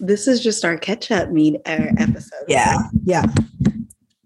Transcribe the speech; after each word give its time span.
this 0.00 0.28
is 0.28 0.42
just 0.42 0.64
our 0.64 0.76
catch 0.76 1.10
up 1.10 1.30
meet 1.30 1.56
uh, 1.66 1.86
episode. 1.98 2.44
Yeah, 2.48 2.78
yeah. 3.04 3.24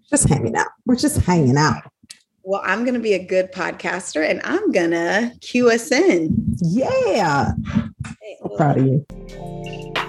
Just 0.09 0.27
hanging 0.27 0.55
out. 0.55 0.67
We're 0.85 0.95
just 0.95 1.17
hanging 1.21 1.57
out. 1.57 1.83
Well, 2.43 2.61
I'm 2.65 2.83
going 2.83 2.95
to 2.95 2.99
be 2.99 3.13
a 3.13 3.23
good 3.23 3.51
podcaster 3.51 4.27
and 4.27 4.41
I'm 4.43 4.71
going 4.71 4.91
to 4.91 5.31
cue 5.41 5.69
us 5.69 5.91
in. 5.91 6.35
Yeah. 6.61 7.51
Hey, 8.19 8.37
so 8.41 8.49
proud 8.57 8.79
of 8.79 8.85
you. 8.85 9.05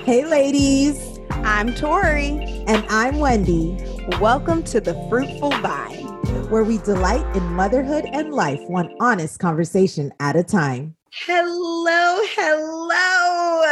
Hey, 0.05 0.25
ladies. 0.25 0.99
I'm 1.45 1.69
Torrie. 1.71 2.65
And 2.67 2.85
I'm 2.89 3.19
Wendy. 3.19 3.77
Welcome 4.21 4.63
to 4.65 4.81
the 4.81 4.95
Fruitful 5.09 5.51
Vine, 5.51 6.07
where 6.49 6.65
we 6.65 6.79
delight 6.79 7.25
in 7.37 7.43
motherhood 7.53 8.07
and 8.13 8.33
life, 8.33 8.61
one 8.69 8.95
honest 8.99 9.39
conversation 9.39 10.13
at 10.19 10.35
a 10.35 10.43
time. 10.43 10.97
Hello, 11.15 12.21
hello. 12.35 13.63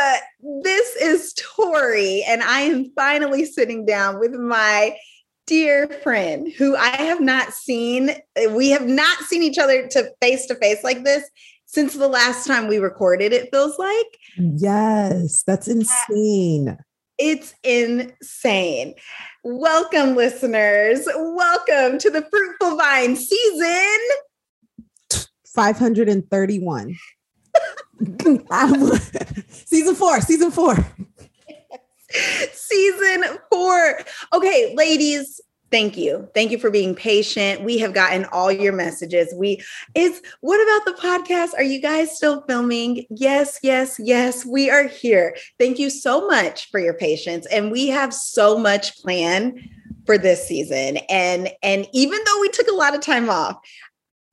This 0.63 0.95
is 0.97 1.33
Torrie, 1.35 2.21
and 2.29 2.43
I 2.43 2.61
am 2.61 2.93
finally 2.95 3.47
sitting 3.47 3.87
down 3.87 4.21
with 4.21 4.33
my 4.33 4.95
dear 5.47 5.89
friend 6.03 6.53
who 6.53 6.77
I 6.77 6.91
have 6.91 7.23
not 7.23 7.55
seen. 7.55 8.11
We 8.51 8.69
have 8.71 8.87
not 8.87 9.21
seen 9.21 9.43
each 9.43 9.57
other 9.57 9.89
to 9.89 10.13
face 10.21 10.45
to 10.47 10.55
face 10.57 10.85
like 10.85 11.03
this 11.03 11.31
since 11.65 11.95
the 11.95 12.09
last 12.09 12.47
time 12.47 12.69
we 12.69 12.77
recorded, 12.77 13.33
it 13.33 13.49
feels 13.51 13.79
like. 13.79 14.19
Yes, 14.37 15.43
that's 15.47 15.67
insane. 15.67 16.77
It's 17.17 17.55
insane. 17.65 18.97
Welcome, 19.45 20.15
listeners. 20.15 21.09
Welcome 21.17 21.99
to 22.01 22.11
the 22.11 22.29
Fruitful 22.31 22.77
Vine 22.77 23.17
season 23.17 23.99
531. 25.55 26.97
season 29.49 29.95
four, 29.95 30.21
season 30.21 30.51
four. 30.51 30.77
season 32.53 33.25
four. 33.51 34.01
Okay, 34.33 34.75
ladies, 34.77 35.41
thank 35.71 35.97
you. 35.97 36.29
Thank 36.35 36.51
you 36.51 36.59
for 36.59 36.71
being 36.71 36.95
patient. 36.95 37.63
We 37.63 37.79
have 37.79 37.95
gotten 37.95 38.25
all 38.27 38.51
your 38.51 38.73
messages. 38.73 39.33
We 39.37 39.63
is 39.95 40.21
what 40.41 40.61
about 40.63 40.97
the 40.97 41.03
podcast? 41.03 41.55
Are 41.55 41.63
you 41.63 41.81
guys 41.81 42.17
still 42.17 42.43
filming? 42.49 43.07
Yes, 43.11 43.59
yes, 43.63 43.99
yes. 43.99 44.45
We 44.45 44.71
are 44.71 44.87
here. 44.87 45.37
Thank 45.59 45.79
you 45.79 45.91
so 45.91 46.27
much 46.27 46.71
for 46.71 46.81
your 46.81 46.95
patience. 46.95 47.47
And 47.47 47.71
we 47.71 47.89
have 47.89 48.13
so 48.13 48.59
much 48.59 48.97
planned 49.03 49.61
for 50.07 50.19
this 50.19 50.47
season. 50.47 50.99
And 51.09 51.51
and 51.63 51.87
even 51.93 52.19
though 52.25 52.41
we 52.41 52.49
took 52.49 52.69
a 52.69 52.75
lot 52.75 52.95
of 52.95 53.01
time 53.01 53.31
off, 53.31 53.57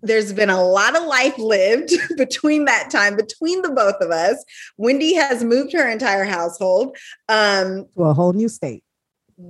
there's 0.01 0.31
been 0.33 0.49
a 0.49 0.63
lot 0.63 0.95
of 0.95 1.03
life 1.03 1.37
lived 1.37 1.91
between 2.17 2.65
that 2.65 2.89
time 2.89 3.15
between 3.15 3.61
the 3.61 3.71
both 3.71 3.95
of 4.01 4.11
us. 4.11 4.43
Wendy 4.77 5.13
has 5.15 5.43
moved 5.43 5.73
her 5.73 5.89
entire 5.89 6.23
household 6.23 6.95
um 7.29 7.85
to 7.95 8.03
a 8.03 8.13
whole 8.13 8.33
new 8.33 8.49
state. 8.49 8.83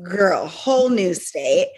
Girl 0.04 0.48
whole 0.48 0.90
new 0.90 1.14
state. 1.14 1.70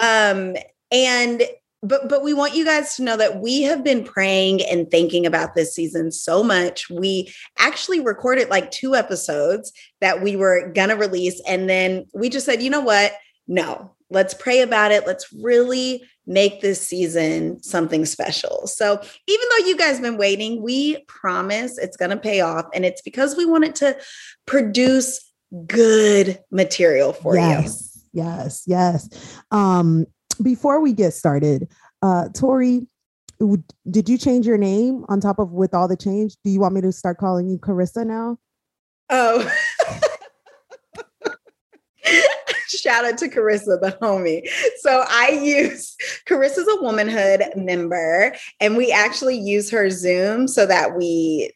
Um 0.00 0.56
and 0.90 1.42
but 1.82 2.08
but 2.08 2.22
we 2.22 2.34
want 2.34 2.54
you 2.54 2.64
guys 2.64 2.96
to 2.96 3.02
know 3.02 3.16
that 3.16 3.40
we 3.40 3.62
have 3.62 3.84
been 3.84 4.02
praying 4.02 4.62
and 4.64 4.90
thinking 4.90 5.24
about 5.26 5.54
this 5.54 5.74
season 5.74 6.10
so 6.10 6.42
much. 6.42 6.90
We 6.90 7.32
actually 7.58 8.00
recorded 8.00 8.48
like 8.48 8.70
two 8.70 8.94
episodes 8.94 9.72
that 10.00 10.22
we 10.22 10.36
were 10.36 10.72
gonna 10.74 10.96
release 10.96 11.40
and 11.46 11.68
then 11.68 12.06
we 12.12 12.28
just 12.28 12.46
said 12.46 12.62
you 12.62 12.70
know 12.70 12.80
what? 12.80 13.12
No. 13.46 13.92
Let's 14.08 14.34
pray 14.34 14.60
about 14.60 14.92
it. 14.92 15.06
Let's 15.06 15.32
really 15.32 16.02
make 16.26 16.60
this 16.60 16.86
season 16.86 17.62
something 17.62 18.04
special. 18.04 18.66
So, 18.66 19.00
even 19.26 19.46
though 19.50 19.66
you 19.66 19.76
guys 19.76 19.94
have 19.94 20.02
been 20.02 20.18
waiting, 20.18 20.62
we 20.62 20.98
promise 21.04 21.78
it's 21.78 21.96
going 21.96 22.10
to 22.10 22.16
pay 22.16 22.40
off. 22.40 22.66
And 22.74 22.84
it's 22.84 23.02
because 23.02 23.36
we 23.36 23.46
wanted 23.46 23.74
to 23.76 23.96
produce 24.46 25.20
good 25.66 26.38
material 26.50 27.12
for 27.12 27.36
yes, 27.36 28.00
you. 28.12 28.22
Yes, 28.22 28.62
yes. 28.66 29.40
Um, 29.50 30.06
before 30.42 30.80
we 30.80 30.92
get 30.92 31.12
started, 31.14 31.68
uh, 32.02 32.28
Torrie, 32.32 32.86
did 33.90 34.08
you 34.08 34.18
change 34.18 34.46
your 34.46 34.58
name 34.58 35.04
on 35.08 35.20
top 35.20 35.38
of 35.38 35.52
with 35.52 35.74
all 35.74 35.88
the 35.88 35.96
change? 35.96 36.36
Do 36.42 36.50
you 36.50 36.60
want 36.60 36.74
me 36.74 36.80
to 36.80 36.92
start 36.92 37.18
calling 37.18 37.48
you 37.48 37.58
Carissa 37.58 38.06
now? 38.06 38.38
Oh. 39.10 39.50
Shout 42.86 43.04
out 43.04 43.18
to 43.18 43.28
Carissa, 43.28 43.80
the 43.80 43.98
homie. 44.00 44.48
So 44.78 45.04
I 45.08 45.30
use 45.30 45.96
Carissa's 46.24 46.68
a 46.68 46.80
womanhood 46.80 47.42
member, 47.56 48.32
and 48.60 48.76
we 48.76 48.92
actually 48.92 49.36
use 49.36 49.68
her 49.70 49.90
Zoom 49.90 50.46
so 50.46 50.66
that 50.66 50.96
we 50.96 51.50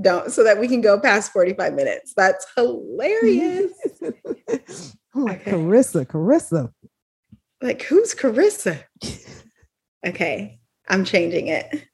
don't 0.00 0.32
so 0.32 0.42
that 0.42 0.58
we 0.58 0.66
can 0.66 0.80
go 0.80 0.98
past 0.98 1.30
45 1.32 1.74
minutes. 1.74 2.14
That's 2.16 2.44
hilarious. 2.56 3.70
oh 4.02 4.58
my 5.14 5.36
okay. 5.36 5.52
Carissa, 5.52 6.04
Carissa. 6.04 6.72
Like 7.60 7.82
who's 7.82 8.14
Carissa? 8.14 8.82
Okay, 10.04 10.58
I'm 10.88 11.04
changing 11.04 11.46
it. 11.46 11.84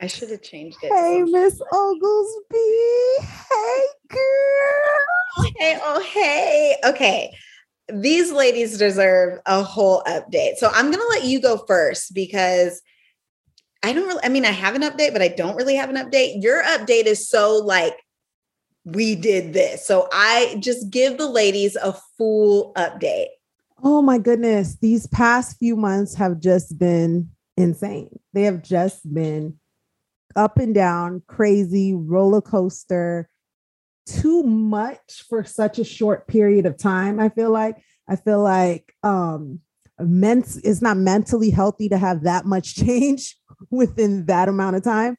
I 0.00 0.08
should 0.08 0.30
have 0.30 0.42
changed 0.42 0.78
it. 0.82 0.88
Hey, 0.92 1.22
Miss 1.22 1.62
Oglesby. 1.72 3.28
Hey, 3.48 3.84
girl. 4.08 5.52
Hey, 5.56 5.78
oh, 5.80 6.02
hey. 6.12 6.76
Okay. 6.84 7.32
These 7.94 8.32
ladies 8.32 8.78
deserve 8.78 9.40
a 9.46 9.62
whole 9.62 10.02
update. 10.06 10.56
So 10.56 10.70
I'm 10.72 10.86
going 10.90 11.02
to 11.02 11.08
let 11.08 11.24
you 11.24 11.40
go 11.40 11.58
first 11.66 12.14
because 12.14 12.80
I 13.82 13.92
don't 13.92 14.06
really, 14.06 14.24
I 14.24 14.28
mean, 14.28 14.44
I 14.44 14.50
have 14.50 14.74
an 14.74 14.82
update, 14.82 15.12
but 15.12 15.22
I 15.22 15.28
don't 15.28 15.56
really 15.56 15.76
have 15.76 15.90
an 15.90 15.96
update. 15.96 16.42
Your 16.42 16.62
update 16.62 17.06
is 17.06 17.28
so 17.28 17.56
like, 17.56 17.96
we 18.84 19.14
did 19.14 19.52
this. 19.52 19.86
So 19.86 20.08
I 20.12 20.56
just 20.60 20.90
give 20.90 21.18
the 21.18 21.28
ladies 21.28 21.76
a 21.76 21.94
full 22.16 22.72
update. 22.74 23.28
Oh 23.82 24.02
my 24.02 24.18
goodness. 24.18 24.76
These 24.80 25.06
past 25.06 25.58
few 25.58 25.76
months 25.76 26.14
have 26.14 26.40
just 26.40 26.78
been 26.78 27.30
insane. 27.56 28.18
They 28.32 28.42
have 28.42 28.62
just 28.62 29.12
been 29.12 29.58
up 30.36 30.58
and 30.58 30.74
down, 30.74 31.22
crazy 31.26 31.94
roller 31.94 32.40
coaster, 32.40 33.28
too 34.18 34.42
much 34.42 35.24
for 35.28 35.44
such 35.44 35.78
a 35.78 35.84
short 35.84 36.26
period 36.26 36.66
of 36.66 36.76
time. 36.76 37.20
I 37.20 37.28
feel 37.28 37.50
like 37.50 37.76
I 38.08 38.16
feel 38.16 38.42
like 38.42 38.94
um 39.02 39.60
ment- 39.98 40.58
it's 40.64 40.82
not 40.82 40.96
mentally 40.96 41.50
healthy 41.50 41.88
to 41.88 41.98
have 41.98 42.24
that 42.24 42.44
much 42.44 42.74
change 42.84 43.36
within 43.70 44.26
that 44.26 44.48
amount 44.48 44.76
of 44.76 44.84
time. 44.84 45.16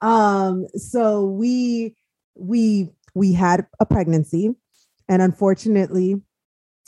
Um 0.00 0.66
so 0.74 1.24
we 1.24 1.96
we 2.34 2.90
we 3.14 3.32
had 3.32 3.66
a 3.80 3.86
pregnancy 3.86 4.54
and 5.08 5.22
unfortunately 5.22 6.20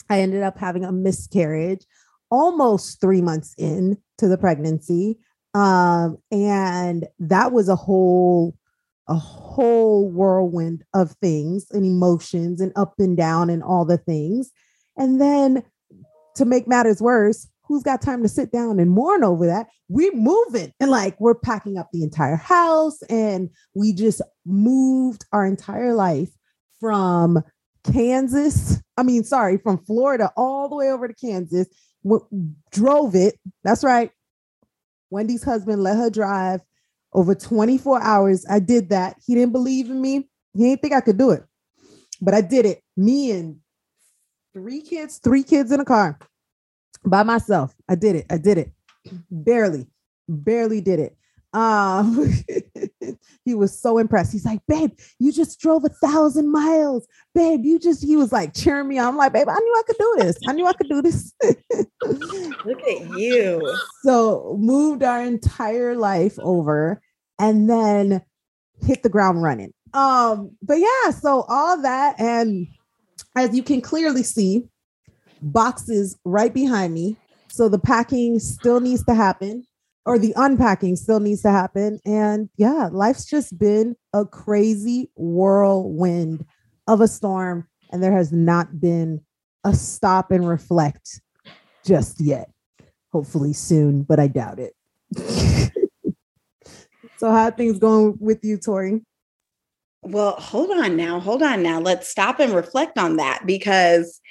I 0.09 0.21
ended 0.21 0.43
up 0.43 0.57
having 0.57 0.85
a 0.85 0.91
miscarriage 0.91 1.85
almost 2.29 2.99
3 3.01 3.21
months 3.21 3.53
in 3.57 3.97
to 4.17 4.27
the 4.27 4.37
pregnancy. 4.37 5.17
Um, 5.53 6.17
and 6.31 7.07
that 7.19 7.51
was 7.51 7.69
a 7.69 7.75
whole 7.75 8.55
a 9.07 9.15
whole 9.15 10.09
whirlwind 10.09 10.83
of 10.93 11.11
things 11.21 11.67
and 11.71 11.85
emotions 11.85 12.61
and 12.61 12.71
up 12.75 12.95
and 12.99 13.15
down 13.17 13.49
and 13.49 13.63
all 13.63 13.85
the 13.85 13.97
things. 13.97 14.51
And 14.97 15.21
then 15.21 15.63
to 16.35 16.45
make 16.45 16.67
matters 16.67 17.01
worse, 17.01 17.47
who's 17.63 17.83
got 17.83 18.01
time 18.01 18.23
to 18.23 18.29
sit 18.29 18.51
down 18.51 18.79
and 18.79 18.91
mourn 18.91 19.23
over 19.23 19.45
that? 19.45 19.67
We're 19.89 20.15
moving 20.15 20.73
and 20.79 20.91
like 20.91 21.19
we're 21.19 21.35
packing 21.35 21.77
up 21.77 21.89
the 21.91 22.03
entire 22.03 22.35
house 22.35 23.01
and 23.03 23.49
we 23.73 23.93
just 23.93 24.21
moved 24.45 25.25
our 25.31 25.45
entire 25.45 25.93
life 25.93 26.29
from 26.79 27.41
Kansas. 27.83 28.81
I 28.97 29.03
mean, 29.03 29.23
sorry, 29.23 29.57
from 29.57 29.83
Florida 29.85 30.31
all 30.35 30.69
the 30.69 30.75
way 30.75 30.91
over 30.91 31.07
to 31.07 31.13
Kansas. 31.13 31.67
W- 32.03 32.27
drove 32.71 33.15
it. 33.15 33.35
That's 33.63 33.83
right. 33.83 34.11
Wendy's 35.09 35.43
husband 35.43 35.83
let 35.83 35.97
her 35.97 36.09
drive 36.09 36.61
over 37.17 37.33
24 37.33 37.99
hours. 37.99 38.45
I 38.47 38.59
did 38.59 38.89
that. 38.89 39.17
He 39.25 39.33
didn't 39.33 39.51
believe 39.51 39.89
in 39.89 39.99
me. 39.99 40.29
He 40.53 40.65
didn't 40.65 40.81
think 40.83 40.93
I 40.93 41.01
could 41.01 41.17
do 41.17 41.31
it, 41.31 41.43
but 42.21 42.35
I 42.35 42.41
did 42.41 42.65
it. 42.65 42.83
Me 42.95 43.31
and 43.31 43.57
three 44.53 44.81
kids, 44.81 45.17
three 45.17 45.43
kids 45.43 45.71
in 45.71 45.79
a 45.79 45.85
car 45.85 46.19
by 47.03 47.23
myself. 47.23 47.75
I 47.89 47.95
did 47.95 48.15
it. 48.15 48.27
I 48.29 48.37
did 48.37 48.59
it. 48.59 48.71
Barely, 49.31 49.87
barely 50.29 50.79
did 50.79 50.99
it. 50.99 51.17
Um, 51.53 52.31
he 53.45 53.55
was 53.55 53.77
so 53.77 53.97
impressed. 53.97 54.31
He's 54.31 54.45
like, 54.45 54.61
babe, 54.67 54.91
you 55.17 55.31
just 55.31 55.59
drove 55.59 55.85
a 55.85 55.89
thousand 55.89 56.51
miles. 56.51 57.07
Babe, 57.33 57.61
you 57.63 57.79
just, 57.79 58.03
he 58.03 58.15
was 58.15 58.31
like 58.31 58.53
cheering 58.53 58.87
me 58.87 58.99
on. 58.99 59.07
I'm 59.07 59.17
like, 59.17 59.33
babe, 59.33 59.49
I 59.49 59.57
knew 59.57 59.75
I 59.75 59.83
could 59.87 59.97
do 59.97 60.15
this. 60.19 60.37
I 60.47 60.53
knew 60.53 60.67
I 60.67 60.73
could 60.73 60.89
do 60.89 61.01
this. 61.01 61.33
Look 62.63 62.81
at 62.87 63.09
you. 63.17 63.75
So 64.03 64.55
moved 64.57 65.03
our 65.03 65.21
entire 65.21 65.95
life 65.95 66.39
over 66.39 67.01
and 67.39 67.69
then 67.69 68.21
hit 68.85 69.03
the 69.03 69.09
ground 69.09 69.41
running. 69.41 69.73
Um, 69.93 70.55
but 70.61 70.75
yeah, 70.75 71.11
so 71.11 71.45
all 71.47 71.81
that. 71.81 72.19
And 72.19 72.67
as 73.35 73.55
you 73.55 73.63
can 73.63 73.81
clearly 73.81 74.23
see, 74.23 74.67
boxes 75.41 76.17
right 76.25 76.53
behind 76.53 76.93
me. 76.93 77.17
So 77.49 77.69
the 77.69 77.79
packing 77.79 78.39
still 78.39 78.79
needs 78.79 79.03
to 79.05 79.15
happen 79.15 79.65
or 80.05 80.17
the 80.17 80.33
unpacking 80.35 80.95
still 80.95 81.19
needs 81.19 81.41
to 81.41 81.51
happen. 81.51 81.99
And 82.05 82.49
yeah, 82.57 82.89
life's 82.91 83.25
just 83.25 83.57
been 83.57 83.95
a 84.13 84.25
crazy 84.25 85.09
whirlwind 85.15 86.45
of 86.87 87.01
a 87.01 87.07
storm 87.07 87.67
and 87.91 88.01
there 88.03 88.15
has 88.15 88.31
not 88.31 88.79
been 88.79 89.21
a 89.63 89.73
stop 89.73 90.31
and 90.31 90.47
reflect 90.47 91.21
just 91.85 92.21
yet. 92.21 92.49
Hopefully 93.11 93.53
soon, 93.53 94.03
but 94.03 94.19
I 94.19 94.27
doubt 94.27 94.59
it. 94.59 94.73
so 97.17 97.31
how 97.31 97.51
things 97.51 97.79
going 97.79 98.17
with 98.19 98.43
you, 98.43 98.57
Torrie? 98.57 99.01
Well, 100.03 100.31
hold 100.33 100.71
on 100.71 100.95
now. 100.95 101.19
Hold 101.19 101.43
on 101.43 101.63
now. 101.63 101.79
Let's 101.79 102.07
stop 102.07 102.39
and 102.39 102.53
reflect 102.53 102.97
on 102.97 103.17
that 103.17 103.45
because 103.45 104.21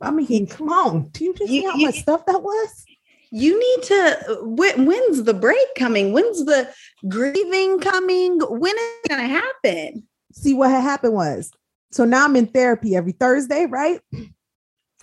I 0.00 0.10
mean, 0.10 0.46
come 0.46 0.68
on. 0.68 1.08
Do 1.08 1.24
you 1.24 1.34
just 1.34 1.50
you, 1.50 1.62
see 1.62 1.66
how 1.66 1.76
you, 1.76 1.86
much 1.86 2.00
stuff 2.00 2.26
that 2.26 2.42
was? 2.42 2.84
You 3.30 3.58
need 3.58 3.86
to. 3.86 4.18
Uh, 4.28 4.44
when, 4.44 4.86
when's 4.86 5.22
the 5.22 5.34
break 5.34 5.66
coming? 5.76 6.12
When's 6.12 6.44
the 6.44 6.68
grieving 7.08 7.80
coming? 7.80 8.38
When 8.40 8.74
is 8.74 8.92
it 9.04 9.08
going 9.08 9.20
to 9.22 9.28
happen? 9.28 10.06
See, 10.32 10.52
what 10.52 10.70
had 10.70 10.82
happened 10.82 11.14
was 11.14 11.50
so 11.90 12.04
now 12.04 12.24
I'm 12.24 12.36
in 12.36 12.46
therapy 12.46 12.94
every 12.94 13.12
Thursday, 13.12 13.66
right? 13.66 14.00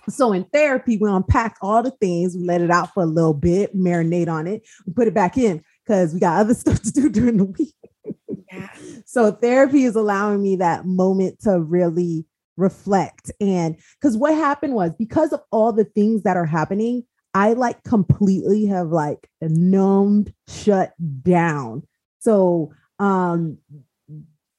So 0.08 0.32
in 0.32 0.44
therapy, 0.44 0.98
we 0.98 1.10
unpack 1.10 1.56
all 1.62 1.82
the 1.82 1.90
things, 1.90 2.36
we 2.36 2.44
let 2.44 2.60
it 2.60 2.70
out 2.70 2.92
for 2.92 3.02
a 3.02 3.06
little 3.06 3.34
bit, 3.34 3.74
marinate 3.74 4.28
on 4.28 4.46
it, 4.46 4.62
we 4.86 4.92
put 4.92 5.08
it 5.08 5.14
back 5.14 5.38
in 5.38 5.64
because 5.84 6.14
we 6.14 6.20
got 6.20 6.40
other 6.40 6.54
stuff 6.54 6.82
to 6.82 6.90
do 6.90 7.08
during 7.08 7.36
the 7.38 7.44
week. 7.44 7.74
Yeah. 8.52 8.68
So 9.06 9.30
therapy 9.30 9.84
is 9.84 9.94
allowing 9.94 10.42
me 10.42 10.56
that 10.56 10.86
moment 10.86 11.40
to 11.42 11.60
really 11.60 12.26
reflect. 12.56 13.30
And 13.40 13.76
because 14.00 14.16
what 14.16 14.34
happened 14.34 14.74
was 14.74 14.92
because 14.98 15.32
of 15.32 15.40
all 15.52 15.72
the 15.72 15.84
things 15.84 16.22
that 16.22 16.36
are 16.36 16.46
happening, 16.46 17.04
I 17.32 17.52
like 17.52 17.82
completely 17.84 18.66
have 18.66 18.88
like 18.88 19.28
numbed, 19.40 20.32
shut 20.48 20.94
down. 21.22 21.84
So 22.18 22.72
um 22.98 23.58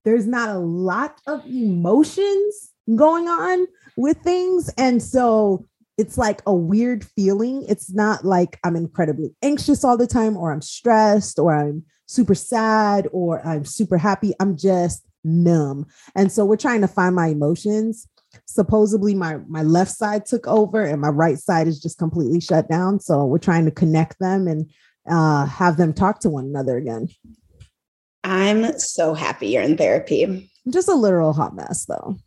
there's 0.05 0.27
not 0.27 0.49
a 0.49 0.59
lot 0.59 1.19
of 1.27 1.45
emotions 1.45 2.71
going 2.95 3.27
on 3.27 3.65
with 3.97 4.17
things. 4.19 4.71
And 4.77 5.01
so 5.01 5.65
it's 5.97 6.17
like 6.17 6.41
a 6.45 6.53
weird 6.53 7.05
feeling. 7.05 7.65
It's 7.67 7.93
not 7.93 8.25
like 8.25 8.59
I'm 8.63 8.75
incredibly 8.75 9.33
anxious 9.41 9.83
all 9.83 9.97
the 9.97 10.07
time, 10.07 10.35
or 10.37 10.51
I'm 10.51 10.61
stressed, 10.61 11.39
or 11.39 11.55
I'm 11.55 11.83
super 12.05 12.35
sad, 12.35 13.07
or 13.11 13.45
I'm 13.45 13.65
super 13.65 13.97
happy. 13.97 14.33
I'm 14.39 14.57
just 14.57 15.05
numb. 15.23 15.87
And 16.15 16.31
so 16.31 16.45
we're 16.45 16.57
trying 16.57 16.81
to 16.81 16.87
find 16.87 17.15
my 17.15 17.27
emotions. 17.27 18.07
Supposedly 18.45 19.15
my 19.15 19.37
my 19.47 19.63
left 19.63 19.91
side 19.91 20.25
took 20.25 20.45
over 20.47 20.83
and 20.83 21.01
my 21.01 21.07
right 21.09 21.37
side 21.37 21.67
is 21.67 21.79
just 21.79 21.97
completely 21.97 22.41
shut 22.41 22.69
down. 22.69 22.99
So 22.99 23.25
we're 23.25 23.37
trying 23.37 23.65
to 23.65 23.71
connect 23.71 24.19
them 24.19 24.47
and 24.47 24.69
uh, 25.09 25.45
have 25.45 25.77
them 25.77 25.93
talk 25.93 26.19
to 26.19 26.29
one 26.29 26.45
another 26.45 26.77
again. 26.77 27.09
I'm 28.23 28.77
so 28.79 29.13
happy 29.13 29.49
you're 29.49 29.63
in 29.63 29.77
therapy. 29.77 30.23
I'm 30.23 30.71
just 30.71 30.89
a 30.89 30.95
literal 30.95 31.31
hot 31.31 31.55
mess 31.55 31.85
though. 31.85 32.17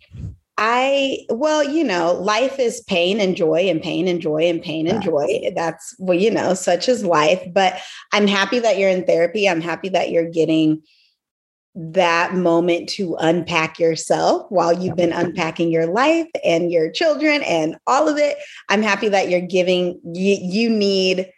I, 0.58 1.20
well, 1.30 1.62
you 1.62 1.84
know, 1.84 2.14
life 2.14 2.58
is 2.58 2.80
pain 2.82 3.20
and 3.20 3.36
joy 3.36 3.68
and 3.68 3.80
pain 3.80 4.08
and 4.08 4.20
joy 4.20 4.42
and 4.42 4.60
pain 4.60 4.88
and 4.88 5.00
joy. 5.00 5.52
That's, 5.54 5.94
well, 6.00 6.18
you 6.18 6.32
know, 6.32 6.52
such 6.54 6.88
is 6.88 7.04
life. 7.04 7.42
But 7.52 7.80
I'm 8.12 8.26
happy 8.26 8.58
that 8.58 8.76
you're 8.76 8.90
in 8.90 9.06
therapy. 9.06 9.48
I'm 9.48 9.60
happy 9.60 9.88
that 9.90 10.10
you're 10.10 10.28
getting 10.28 10.82
that 11.76 12.34
moment 12.34 12.88
to 12.88 13.14
unpack 13.20 13.78
yourself 13.78 14.46
while 14.48 14.72
you've 14.72 14.96
been 14.96 15.12
unpacking 15.12 15.70
your 15.70 15.86
life 15.86 16.26
and 16.44 16.72
your 16.72 16.90
children 16.90 17.40
and 17.44 17.76
all 17.86 18.08
of 18.08 18.18
it. 18.18 18.36
I'm 18.68 18.82
happy 18.82 19.08
that 19.10 19.30
you're 19.30 19.40
giving, 19.40 20.00
you, 20.02 20.38
you 20.40 20.68
need, 20.68 21.30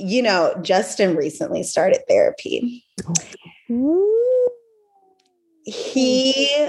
you 0.00 0.22
know, 0.22 0.58
Justin 0.60 1.14
recently 1.14 1.62
started 1.62 2.00
therapy. 2.08 2.84
Oh. 3.70 4.48
He 5.64 6.68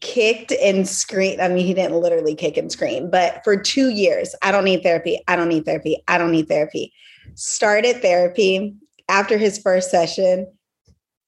kicked 0.00 0.52
and 0.52 0.88
screamed. 0.88 1.40
I 1.40 1.48
mean, 1.48 1.66
he 1.66 1.74
didn't 1.74 2.00
literally 2.00 2.34
kick 2.34 2.56
and 2.56 2.70
scream, 2.70 3.10
but 3.10 3.42
for 3.44 3.56
two 3.56 3.90
years, 3.90 4.34
I 4.42 4.52
don't 4.52 4.64
need 4.64 4.82
therapy. 4.82 5.20
I 5.28 5.36
don't 5.36 5.48
need 5.48 5.64
therapy. 5.64 6.02
I 6.08 6.18
don't 6.18 6.32
need 6.32 6.48
therapy. 6.48 6.92
Started 7.34 8.02
therapy 8.02 8.74
after 9.08 9.36
his 9.38 9.58
first 9.58 9.90
session. 9.90 10.46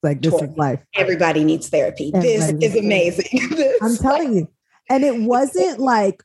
Like 0.03 0.21
this 0.21 0.35
is 0.35 0.57
life. 0.57 0.81
Everybody 0.95 1.45
needs 1.45 1.69
therapy. 1.69 2.11
Everybody 2.15 2.59
this 2.59 2.75
is 2.75 2.77
amazing. 2.77 3.49
this, 3.51 3.79
I'm 3.83 3.97
telling 3.97 4.35
you. 4.35 4.49
And 4.91 5.05
it 5.05 5.21
wasn't 5.21 5.79
like, 5.79 6.23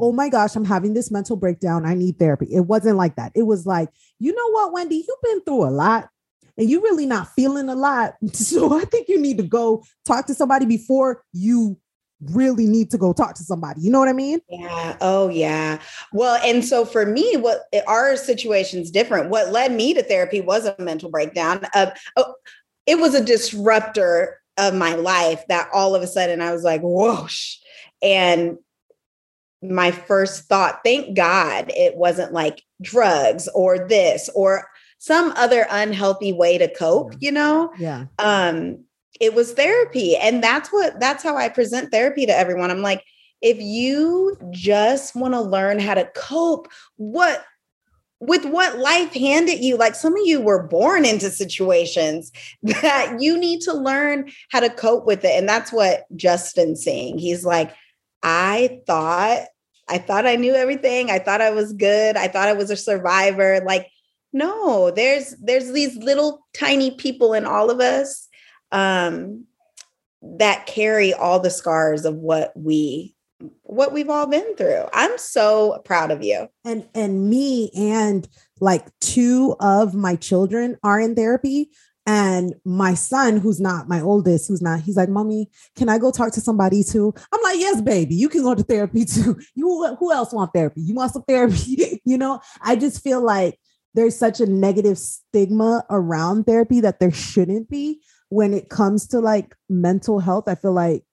oh 0.00 0.12
my 0.12 0.28
gosh, 0.28 0.56
I'm 0.56 0.64
having 0.64 0.94
this 0.94 1.10
mental 1.10 1.36
breakdown. 1.36 1.86
I 1.86 1.94
need 1.94 2.18
therapy. 2.18 2.46
It 2.52 2.66
wasn't 2.66 2.96
like 2.96 3.16
that. 3.16 3.32
It 3.34 3.42
was 3.42 3.66
like, 3.66 3.90
you 4.18 4.34
know 4.34 4.50
what, 4.50 4.72
Wendy, 4.72 4.96
you've 4.96 5.22
been 5.22 5.42
through 5.42 5.68
a 5.68 5.70
lot 5.70 6.08
and 6.58 6.68
you're 6.68 6.82
really 6.82 7.06
not 7.06 7.28
feeling 7.34 7.68
a 7.68 7.74
lot. 7.74 8.14
So 8.32 8.78
I 8.78 8.84
think 8.84 9.08
you 9.08 9.20
need 9.20 9.38
to 9.38 9.44
go 9.44 9.84
talk 10.04 10.26
to 10.26 10.34
somebody 10.34 10.66
before 10.66 11.22
you 11.32 11.78
really 12.30 12.66
need 12.66 12.90
to 12.90 12.98
go 12.98 13.12
talk 13.12 13.34
to 13.34 13.42
somebody. 13.42 13.80
You 13.80 13.90
know 13.90 13.98
what 13.98 14.08
I 14.08 14.12
mean? 14.12 14.40
Yeah. 14.48 14.96
Oh, 15.00 15.28
yeah. 15.28 15.80
Well, 16.12 16.40
and 16.44 16.64
so 16.64 16.84
for 16.84 17.06
me, 17.06 17.36
what 17.36 17.62
our 17.86 18.16
situation's 18.16 18.90
different. 18.90 19.30
What 19.30 19.50
led 19.50 19.72
me 19.72 19.94
to 19.94 20.02
therapy 20.02 20.40
was 20.40 20.66
a 20.66 20.76
mental 20.78 21.10
breakdown. 21.10 21.66
Of 21.74 21.92
oh, 22.16 22.34
it 22.86 22.98
was 22.98 23.14
a 23.14 23.24
disruptor 23.24 24.40
of 24.58 24.74
my 24.74 24.94
life 24.94 25.42
that 25.48 25.68
all 25.72 25.94
of 25.94 26.02
a 26.02 26.06
sudden 26.06 26.40
I 26.40 26.52
was 26.52 26.62
like, 26.62 26.80
whoosh. 26.82 27.56
And 28.02 28.58
my 29.62 29.92
first 29.92 30.44
thought, 30.44 30.80
thank 30.84 31.16
God 31.16 31.70
it 31.74 31.96
wasn't 31.96 32.32
like 32.32 32.62
drugs 32.82 33.48
or 33.54 33.86
this 33.86 34.28
or 34.34 34.66
some 35.02 35.32
other 35.34 35.66
unhealthy 35.68 36.32
way 36.32 36.56
to 36.56 36.72
cope, 36.72 37.12
you 37.18 37.32
know? 37.32 37.72
Yeah. 37.76 38.04
Um, 38.20 38.84
it 39.18 39.34
was 39.34 39.52
therapy. 39.52 40.16
And 40.16 40.40
that's 40.40 40.72
what 40.72 41.00
that's 41.00 41.24
how 41.24 41.36
I 41.36 41.48
present 41.48 41.90
therapy 41.90 42.24
to 42.24 42.32
everyone. 42.32 42.70
I'm 42.70 42.82
like, 42.82 43.02
if 43.40 43.60
you 43.60 44.36
just 44.50 45.16
want 45.16 45.34
to 45.34 45.40
learn 45.40 45.80
how 45.80 45.94
to 45.94 46.08
cope, 46.14 46.68
what 46.98 47.44
with 48.20 48.44
what 48.44 48.78
life 48.78 49.12
handed 49.12 49.58
you, 49.58 49.76
like 49.76 49.96
some 49.96 50.12
of 50.12 50.24
you 50.24 50.40
were 50.40 50.68
born 50.68 51.04
into 51.04 51.30
situations 51.30 52.30
that 52.62 53.16
you 53.18 53.36
need 53.36 53.62
to 53.62 53.74
learn 53.74 54.30
how 54.50 54.60
to 54.60 54.70
cope 54.70 55.04
with 55.04 55.24
it. 55.24 55.36
And 55.36 55.48
that's 55.48 55.72
what 55.72 56.04
Justin's 56.14 56.84
saying. 56.84 57.18
He's 57.18 57.44
like, 57.44 57.74
I 58.22 58.78
thought, 58.86 59.46
I 59.88 59.98
thought 59.98 60.28
I 60.28 60.36
knew 60.36 60.54
everything. 60.54 61.10
I 61.10 61.18
thought 61.18 61.40
I 61.40 61.50
was 61.50 61.72
good. 61.72 62.16
I 62.16 62.28
thought 62.28 62.46
I 62.46 62.52
was 62.52 62.70
a 62.70 62.76
survivor. 62.76 63.60
Like, 63.66 63.88
no, 64.32 64.90
there's 64.90 65.36
there's 65.40 65.72
these 65.72 65.96
little 65.96 66.46
tiny 66.54 66.92
people 66.92 67.34
in 67.34 67.44
all 67.44 67.70
of 67.70 67.80
us 67.80 68.28
um, 68.70 69.44
that 70.22 70.66
carry 70.66 71.12
all 71.12 71.40
the 71.40 71.50
scars 71.50 72.04
of 72.04 72.16
what 72.16 72.52
we 72.56 73.14
what 73.62 73.92
we've 73.92 74.10
all 74.10 74.26
been 74.26 74.56
through. 74.56 74.84
I'm 74.92 75.18
so 75.18 75.80
proud 75.84 76.10
of 76.10 76.22
you. 76.22 76.48
And 76.64 76.88
and 76.94 77.28
me 77.28 77.70
and 77.76 78.28
like 78.60 78.86
two 79.00 79.56
of 79.60 79.94
my 79.94 80.16
children 80.16 80.78
are 80.82 81.00
in 81.00 81.14
therapy. 81.14 81.70
And 82.04 82.54
my 82.64 82.94
son, 82.94 83.36
who's 83.36 83.60
not 83.60 83.88
my 83.88 84.00
oldest, 84.00 84.48
who's 84.48 84.60
not, 84.60 84.80
he's 84.80 84.96
like, 84.96 85.08
Mommy, 85.08 85.48
can 85.76 85.88
I 85.88 85.98
go 85.98 86.10
talk 86.10 86.32
to 86.32 86.40
somebody 86.40 86.82
too? 86.82 87.14
I'm 87.32 87.42
like, 87.42 87.60
Yes, 87.60 87.80
baby, 87.80 88.16
you 88.16 88.28
can 88.28 88.42
go 88.42 88.54
to 88.54 88.62
therapy 88.62 89.04
too. 89.04 89.38
You 89.54 89.96
who 89.98 90.12
else 90.12 90.32
want 90.32 90.52
therapy? 90.52 90.80
You 90.80 90.94
want 90.94 91.12
some 91.12 91.22
therapy? 91.22 92.00
you 92.04 92.18
know, 92.18 92.40
I 92.60 92.76
just 92.76 93.02
feel 93.04 93.22
like 93.22 93.58
there's 93.94 94.16
such 94.16 94.40
a 94.40 94.46
negative 94.46 94.98
stigma 94.98 95.84
around 95.90 96.44
therapy 96.44 96.80
that 96.80 97.00
there 97.00 97.12
shouldn't 97.12 97.68
be. 97.68 98.00
When 98.28 98.54
it 98.54 98.70
comes 98.70 99.06
to 99.08 99.20
like 99.20 99.54
mental 99.68 100.18
health 100.18 100.44
i 100.48 100.54
feel 100.54 100.72
like 100.72 101.04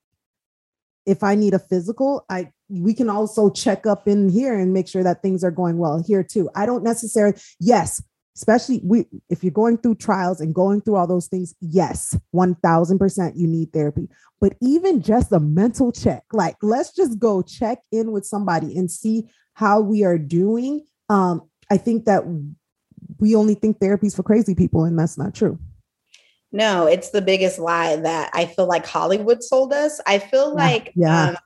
if 1.06 1.22
i 1.22 1.36
need 1.36 1.54
a 1.54 1.60
physical 1.60 2.26
i 2.30 2.50
we 2.70 2.94
can 2.94 3.10
also 3.10 3.50
check 3.50 3.86
up 3.86 4.08
in 4.08 4.30
here 4.30 4.58
and 4.58 4.74
make 4.74 4.88
sure 4.88 5.04
that 5.04 5.22
things 5.22 5.44
are 5.44 5.52
going 5.52 5.78
well 5.78 6.02
here 6.06 6.24
too. 6.24 6.50
I 6.56 6.66
don't 6.66 6.84
necessarily 6.84 7.38
yes 7.60 8.02
especially 8.36 8.80
we 8.86 9.06
if 9.30 9.44
you're 9.44 9.52
going 9.52 9.78
through 9.78 9.96
trials 9.96 10.40
and 10.40 10.56
going 10.56 10.80
through 10.80 10.96
all 10.96 11.08
those 11.08 11.28
things 11.28 11.54
yes 11.60 12.18
1000% 12.34 13.32
you 13.36 13.48
need 13.48 13.74
therapy. 13.74 14.08
But 14.40 14.54
even 14.62 15.02
just 15.02 15.32
a 15.32 15.40
mental 15.40 15.92
check 15.92 16.24
like 16.32 16.56
let's 16.62 16.94
just 16.94 17.20
go 17.20 17.42
check 17.42 17.80
in 17.92 18.12
with 18.12 18.26
somebody 18.26 18.78
and 18.78 18.90
see 18.90 19.30
how 19.56 19.82
we 19.82 20.04
are 20.04 20.18
doing. 20.18 20.86
Um 21.10 21.42
i 21.72 21.78
think 21.78 22.06
that 22.06 22.24
we 23.20 23.36
only 23.36 23.56
think 23.56 23.80
therapy 23.80 24.08
is 24.08 24.16
for 24.16 24.24
crazy 24.24 24.56
people, 24.56 24.84
and 24.86 24.98
that's 24.98 25.18
not 25.18 25.34
true. 25.34 25.60
No, 26.52 26.88
it's 26.88 27.12
the 27.12 27.22
biggest 27.22 27.60
lie 27.60 27.96
that 27.96 28.32
I 28.34 28.46
feel 28.46 28.66
like 28.66 28.86
Hollywood 28.86 29.44
sold 29.44 29.72
us. 29.72 30.02
I 30.08 30.20
feel 30.20 30.54
like 30.54 30.92
yeah. 30.96 31.30
Um, 31.30 31.38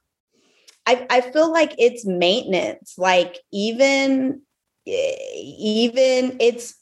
I, 0.86 1.06
I 1.10 1.22
feel 1.22 1.51
like 1.51 1.74
it's 1.77 2.06
maintenance. 2.06 2.96
Like 2.98 3.39
even 3.51 4.42
even 4.86 6.38
it's 6.39 6.75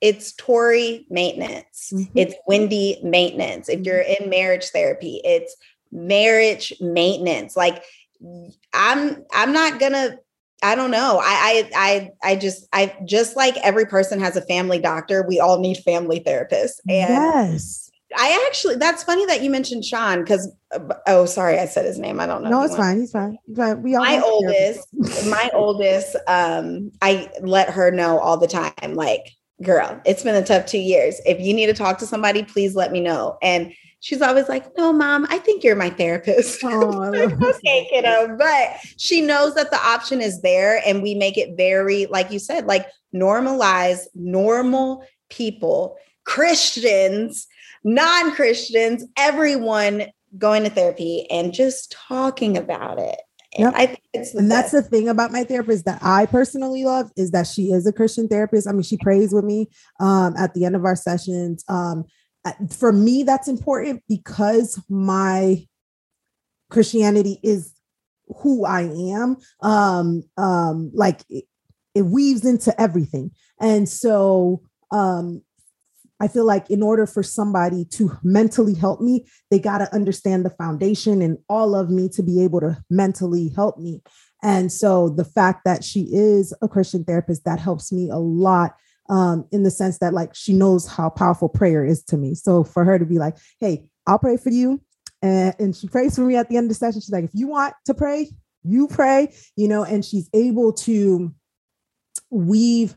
it's 0.00 0.34
Torrie 0.34 1.06
maintenance. 1.10 1.90
Mm-hmm. 1.92 2.18
It's 2.18 2.34
Wendy 2.46 2.98
maintenance. 3.02 3.68
If 3.68 3.80
you're 3.80 4.00
in 4.00 4.28
marriage 4.30 4.66
therapy, 4.66 5.20
it's 5.24 5.56
marriage 5.90 6.72
maintenance. 6.80 7.56
Like 7.56 7.82
I'm 8.72 9.24
I'm 9.32 9.52
not 9.52 9.80
gonna 9.80 10.18
I 10.66 10.74
don't 10.74 10.90
know. 10.90 11.20
I, 11.22 11.70
I, 11.74 12.10
I, 12.24 12.30
I 12.32 12.36
just, 12.36 12.66
I 12.72 12.92
just 13.04 13.36
like 13.36 13.56
every 13.58 13.86
person 13.86 14.18
has 14.18 14.36
a 14.36 14.42
family 14.42 14.80
doctor. 14.80 15.24
We 15.26 15.38
all 15.38 15.60
need 15.60 15.76
family 15.78 16.18
therapists. 16.18 16.80
And 16.88 17.08
yes. 17.08 17.88
I 18.16 18.44
actually, 18.48 18.74
that's 18.74 19.04
funny 19.04 19.24
that 19.26 19.42
you 19.42 19.50
mentioned 19.50 19.84
Sean 19.84 20.22
because, 20.22 20.52
oh, 21.06 21.24
sorry, 21.26 21.60
I 21.60 21.66
said 21.66 21.84
his 21.84 22.00
name. 22.00 22.18
I 22.18 22.26
don't 22.26 22.42
know. 22.42 22.50
No, 22.50 22.62
it's 22.62 22.74
fine. 22.74 22.98
He's 22.98 23.12
fine. 23.12 23.38
But 23.46 23.80
we 23.80 23.94
all 23.94 24.04
my 24.04 24.20
oldest, 24.20 24.88
my 25.28 25.50
oldest, 25.54 26.16
um, 26.26 26.90
I 27.00 27.30
let 27.42 27.70
her 27.70 27.92
know 27.92 28.18
all 28.18 28.36
the 28.36 28.48
time, 28.48 28.94
like, 28.94 29.36
girl, 29.62 30.00
it's 30.04 30.24
been 30.24 30.34
a 30.34 30.44
tough 30.44 30.66
two 30.66 30.78
years. 30.78 31.20
If 31.24 31.40
you 31.40 31.54
need 31.54 31.66
to 31.66 31.74
talk 31.74 31.98
to 31.98 32.06
somebody, 32.06 32.42
please 32.42 32.74
let 32.74 32.90
me 32.90 33.00
know. 33.00 33.38
And 33.40 33.72
she's 34.00 34.22
always 34.22 34.48
like, 34.48 34.76
no, 34.76 34.92
mom, 34.92 35.26
I 35.30 35.38
think 35.38 35.64
you're 35.64 35.76
my 35.76 35.90
therapist. 35.90 36.62
Oh, 36.64 36.88
like, 36.88 37.32
okay, 37.42 37.88
kiddo. 37.90 38.36
But 38.38 38.78
she 38.96 39.20
knows 39.20 39.54
that 39.54 39.70
the 39.70 39.78
option 39.78 40.20
is 40.20 40.42
there. 40.42 40.80
And 40.86 41.02
we 41.02 41.14
make 41.14 41.38
it 41.38 41.56
very, 41.56 42.06
like 42.06 42.30
you 42.30 42.38
said, 42.38 42.66
like 42.66 42.86
normalize 43.14 44.00
normal 44.14 45.04
people, 45.30 45.96
Christians, 46.24 47.46
non 47.84 48.32
Christians, 48.32 49.04
everyone 49.16 50.06
going 50.36 50.64
to 50.64 50.70
therapy 50.70 51.26
and 51.30 51.52
just 51.52 51.92
talking 51.92 52.56
about 52.56 52.98
it. 52.98 53.16
Yep. 53.58 53.72
I 53.74 53.86
think 53.86 54.02
it's 54.12 54.34
and 54.34 54.48
best. 54.48 54.72
that's 54.72 54.84
the 54.84 54.90
thing 54.90 55.08
about 55.08 55.32
my 55.32 55.44
therapist 55.44 55.86
that 55.86 56.02
I 56.02 56.26
personally 56.26 56.84
love 56.84 57.10
is 57.16 57.30
that 57.30 57.46
she 57.46 57.70
is 57.72 57.86
a 57.86 57.92
Christian 57.92 58.28
therapist. 58.28 58.68
I 58.68 58.72
mean, 58.72 58.82
she 58.82 58.98
prays 58.98 59.32
with 59.32 59.44
me 59.44 59.68
um, 59.98 60.34
at 60.36 60.52
the 60.52 60.64
end 60.64 60.76
of 60.76 60.84
our 60.84 60.96
sessions. 60.96 61.64
Um, 61.68 62.04
for 62.70 62.92
me, 62.92 63.22
that's 63.22 63.48
important 63.48 64.02
because 64.08 64.80
my 64.88 65.66
Christianity 66.70 67.40
is 67.42 67.72
who 68.28 68.64
I 68.64 68.82
am. 68.82 69.36
Um, 69.62 70.22
um, 70.36 70.90
like 70.94 71.22
it, 71.28 71.44
it 71.94 72.02
weaves 72.02 72.44
into 72.44 72.78
everything. 72.80 73.30
And 73.60 73.88
so 73.88 74.62
um, 74.90 75.42
I 76.20 76.28
feel 76.28 76.44
like 76.44 76.70
in 76.70 76.82
order 76.82 77.06
for 77.06 77.22
somebody 77.22 77.84
to 77.92 78.12
mentally 78.22 78.74
help 78.74 79.00
me, 79.00 79.26
they 79.50 79.58
got 79.58 79.78
to 79.78 79.94
understand 79.94 80.44
the 80.44 80.50
foundation 80.50 81.22
and 81.22 81.38
all 81.48 81.74
of 81.74 81.90
me 81.90 82.08
to 82.10 82.22
be 82.22 82.42
able 82.42 82.60
to 82.60 82.82
mentally 82.90 83.50
help 83.54 83.78
me. 83.78 84.02
And 84.42 84.70
so 84.70 85.08
the 85.08 85.24
fact 85.24 85.62
that 85.64 85.82
she 85.82 86.08
is 86.12 86.54
a 86.62 86.68
Christian 86.68 87.04
therapist, 87.04 87.44
that 87.44 87.58
helps 87.58 87.92
me 87.92 88.10
a 88.10 88.18
lot 88.18 88.76
um, 89.08 89.46
in 89.52 89.62
the 89.62 89.70
sense 89.70 89.98
that 89.98 90.14
like 90.14 90.34
she 90.34 90.52
knows 90.52 90.86
how 90.86 91.08
powerful 91.08 91.48
prayer 91.48 91.84
is 91.84 92.02
to 92.04 92.16
me. 92.16 92.34
So 92.34 92.64
for 92.64 92.84
her 92.84 92.98
to 92.98 93.06
be 93.06 93.18
like, 93.18 93.36
hey, 93.60 93.86
I'll 94.06 94.18
pray 94.18 94.36
for 94.36 94.50
you. 94.50 94.80
And, 95.22 95.54
and 95.58 95.76
she 95.76 95.88
prays 95.88 96.16
for 96.16 96.22
me 96.22 96.36
at 96.36 96.48
the 96.48 96.56
end 96.56 96.64
of 96.64 96.68
the 96.70 96.74
session. 96.74 97.00
She's 97.00 97.10
like, 97.10 97.24
if 97.24 97.30
you 97.34 97.48
want 97.48 97.74
to 97.86 97.94
pray, 97.94 98.30
you 98.64 98.88
pray, 98.88 99.34
you 99.56 99.68
know, 99.68 99.84
and 99.84 100.04
she's 100.04 100.28
able 100.34 100.72
to 100.72 101.34
weave 102.30 102.96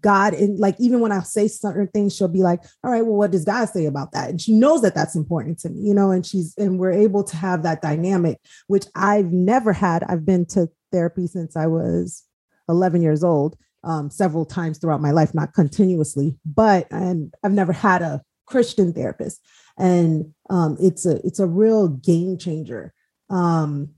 God 0.00 0.32
and 0.32 0.58
like 0.58 0.76
even 0.78 1.00
when 1.00 1.12
I 1.12 1.20
say 1.20 1.46
certain 1.46 1.88
things, 1.88 2.16
she'll 2.16 2.26
be 2.28 2.42
like, 2.42 2.62
"All 2.82 2.90
right, 2.90 3.04
well, 3.04 3.16
what 3.16 3.30
does 3.30 3.44
God 3.44 3.68
say 3.68 3.84
about 3.84 4.12
that?" 4.12 4.30
And 4.30 4.40
she 4.40 4.54
knows 4.54 4.80
that 4.80 4.94
that's 4.94 5.14
important 5.14 5.58
to 5.60 5.68
me, 5.68 5.82
you 5.82 5.92
know. 5.92 6.10
And 6.10 6.24
she's 6.24 6.54
and 6.56 6.78
we're 6.78 6.92
able 6.92 7.22
to 7.24 7.36
have 7.36 7.62
that 7.64 7.82
dynamic, 7.82 8.40
which 8.66 8.86
I've 8.94 9.30
never 9.30 9.74
had. 9.74 10.02
I've 10.04 10.24
been 10.24 10.46
to 10.46 10.68
therapy 10.90 11.26
since 11.26 11.54
I 11.54 11.66
was 11.66 12.22
11 12.68 13.02
years 13.02 13.22
old, 13.22 13.58
um, 13.84 14.10
several 14.10 14.44
times 14.44 14.78
throughout 14.78 15.00
my 15.00 15.10
life, 15.10 15.34
not 15.34 15.54
continuously, 15.54 16.36
but 16.44 16.86
and 16.90 17.32
I've 17.42 17.52
never 17.52 17.72
had 17.72 18.02
a 18.02 18.22
Christian 18.46 18.92
therapist, 18.92 19.40
and 19.78 20.32
um, 20.50 20.76
it's 20.80 21.06
a 21.06 21.24
it's 21.26 21.38
a 21.38 21.46
real 21.46 21.88
game 21.88 22.38
changer. 22.38 22.92
Um, 23.30 23.90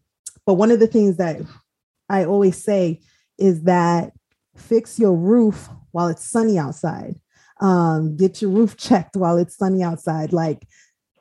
but 0.45 0.55
one 0.55 0.71
of 0.71 0.81
the 0.81 0.87
things 0.87 1.17
that 1.17 1.41
I 2.09 2.25
always 2.25 2.63
say 2.63 3.01
is 3.39 3.65
that 3.65 4.13
fix 4.57 4.99
your 4.99 5.15
roof 5.15 5.69
while 5.91 6.09
it's 6.09 6.25
sunny 6.25 6.59
outside. 6.59 7.17
Um, 7.61 8.17
get 8.17 8.43
your 8.43 8.51
roof 8.51 8.77
checked 8.77 9.17
while 9.17 9.39
it's 9.39 9.57
sunny 9.57 9.83
outside. 9.83 10.33
Like, 10.33 10.67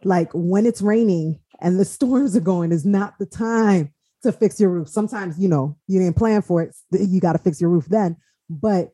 like 0.04 0.30
when 0.34 0.66
it's 0.66 0.82
raining 0.82 1.40
and 1.60 1.80
the 1.80 1.86
storms 1.96 2.36
are 2.36 2.42
going 2.42 2.72
is 2.72 2.86
not 2.86 3.18
the 3.20 3.26
time 3.26 3.94
to 4.24 4.32
fix 4.32 4.60
your 4.60 4.70
roof. 4.70 4.90
Sometimes, 4.90 5.40
you 5.40 5.48
know, 5.48 5.78
you 5.88 6.00
didn't 6.00 6.18
plan 6.18 6.42
for 6.42 6.62
it. 6.62 6.76
You 6.92 7.20
got 7.20 7.34
to 7.34 7.40
fix 7.40 7.62
your 7.62 7.70
roof 7.70 7.86
then, 7.86 8.18
but 8.50 8.94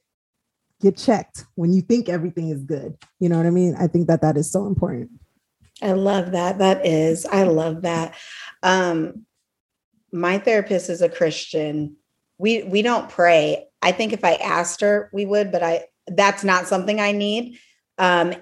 get 0.81 0.97
checked 0.97 1.45
when 1.55 1.73
you 1.73 1.81
think 1.81 2.09
everything 2.09 2.49
is 2.49 2.63
good. 2.63 2.97
You 3.19 3.29
know 3.29 3.37
what 3.37 3.45
I 3.45 3.51
mean? 3.51 3.75
I 3.79 3.87
think 3.87 4.07
that 4.07 4.21
that 4.21 4.37
is 4.37 4.51
so 4.51 4.65
important. 4.65 5.11
I 5.81 5.93
love 5.93 6.31
that. 6.31 6.59
That 6.59 6.85
is, 6.85 7.25
I 7.25 7.43
love 7.43 7.83
that. 7.83 8.15
Um, 8.63 9.25
my 10.11 10.37
therapist 10.37 10.89
is 10.89 11.01
a 11.01 11.09
Christian. 11.09 11.95
We 12.37 12.63
we 12.63 12.81
don't 12.81 13.09
pray 13.09 13.67
I 13.81 13.91
think 13.91 14.13
if 14.13 14.23
I 14.23 14.33
asked 14.35 14.81
her, 14.81 15.09
we 15.11 15.25
would, 15.25 15.51
but 15.51 15.63
I 15.63 15.85
that's 16.07 16.43
not 16.43 16.67
something 16.67 16.99
I 16.99 17.11
need. 17.11 17.57
Um, 17.97 18.33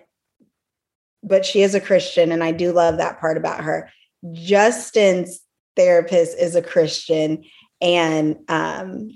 but 1.24 1.46
she 1.46 1.62
is 1.62 1.76
a 1.76 1.82
Christian, 1.82 2.32
and 2.32 2.44
I 2.44 2.52
do 2.52 2.72
love 2.72 2.98
that 2.98 3.20
part 3.20 3.38
about 3.38 3.64
her. 3.64 3.90
Justin's 4.32 5.42
therapist 5.76 6.38
is 6.38 6.56
a 6.56 6.62
Christian, 6.62 7.44
and 7.82 8.38
um, 8.48 9.12